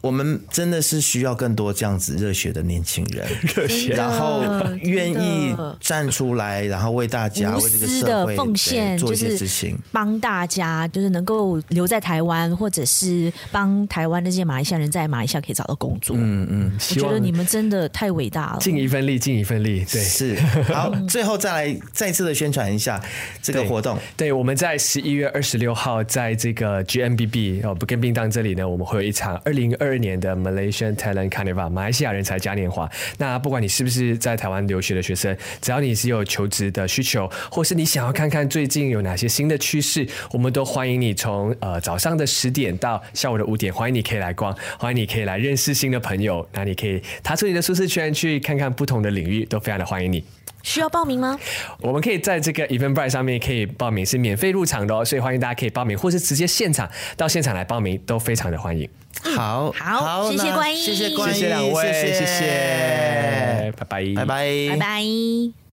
[0.01, 4.43] 我们真的是需要更多这样子热血的年轻人， 热血，然后
[4.82, 16.18] 愿意站出来，然后为大家为这个社会奉献做一些事情，帮大家，就是能够留在台湾，或者是帮台湾那些马来西亚人在马来西亚可以找到工作。
[16.20, 19.83] 嗯嗯，我觉得你们真的太伟大了，尽一份力，尽一份力。
[19.91, 20.35] 对，是。
[20.71, 23.01] 好，最后再来再次的宣传一下
[23.41, 23.97] 这个活动。
[24.15, 32.89] 对，对，我们在十一月二十六号，在这个 GMBB 哦，不跟冰当这里呢，我们会有一场二零二二年的 Malaysian Talent Carnival 马来西亚人才嘉年华。
[33.17, 46.42] 那不管你是不是在台湾留学的学生，只要你是有求职的需求，或是你想要看看最近有哪些新的趋势，我们都欢迎你从呃早上的十点到下午的五点，欢迎你可以来逛，欢迎你可以来认识新的朋友。
[46.53, 50.23] 那你可以踏出你的舒适圈，去看看不同的领域，都非常的欢迎你。
[50.61, 51.37] 需要报名吗？
[51.81, 58.89] 我们可以在这个 Eventbrite 上面可以报名，是免费入场的哦，所以欢迎大家可以报名，或是直接现场到现场来报名，都非常的欢迎。
[59.35, 65.62] 好，好，谢谢观音，谢谢观音，谢谢两位，谢谢，谢谢，拜拜，拜拜，拜拜。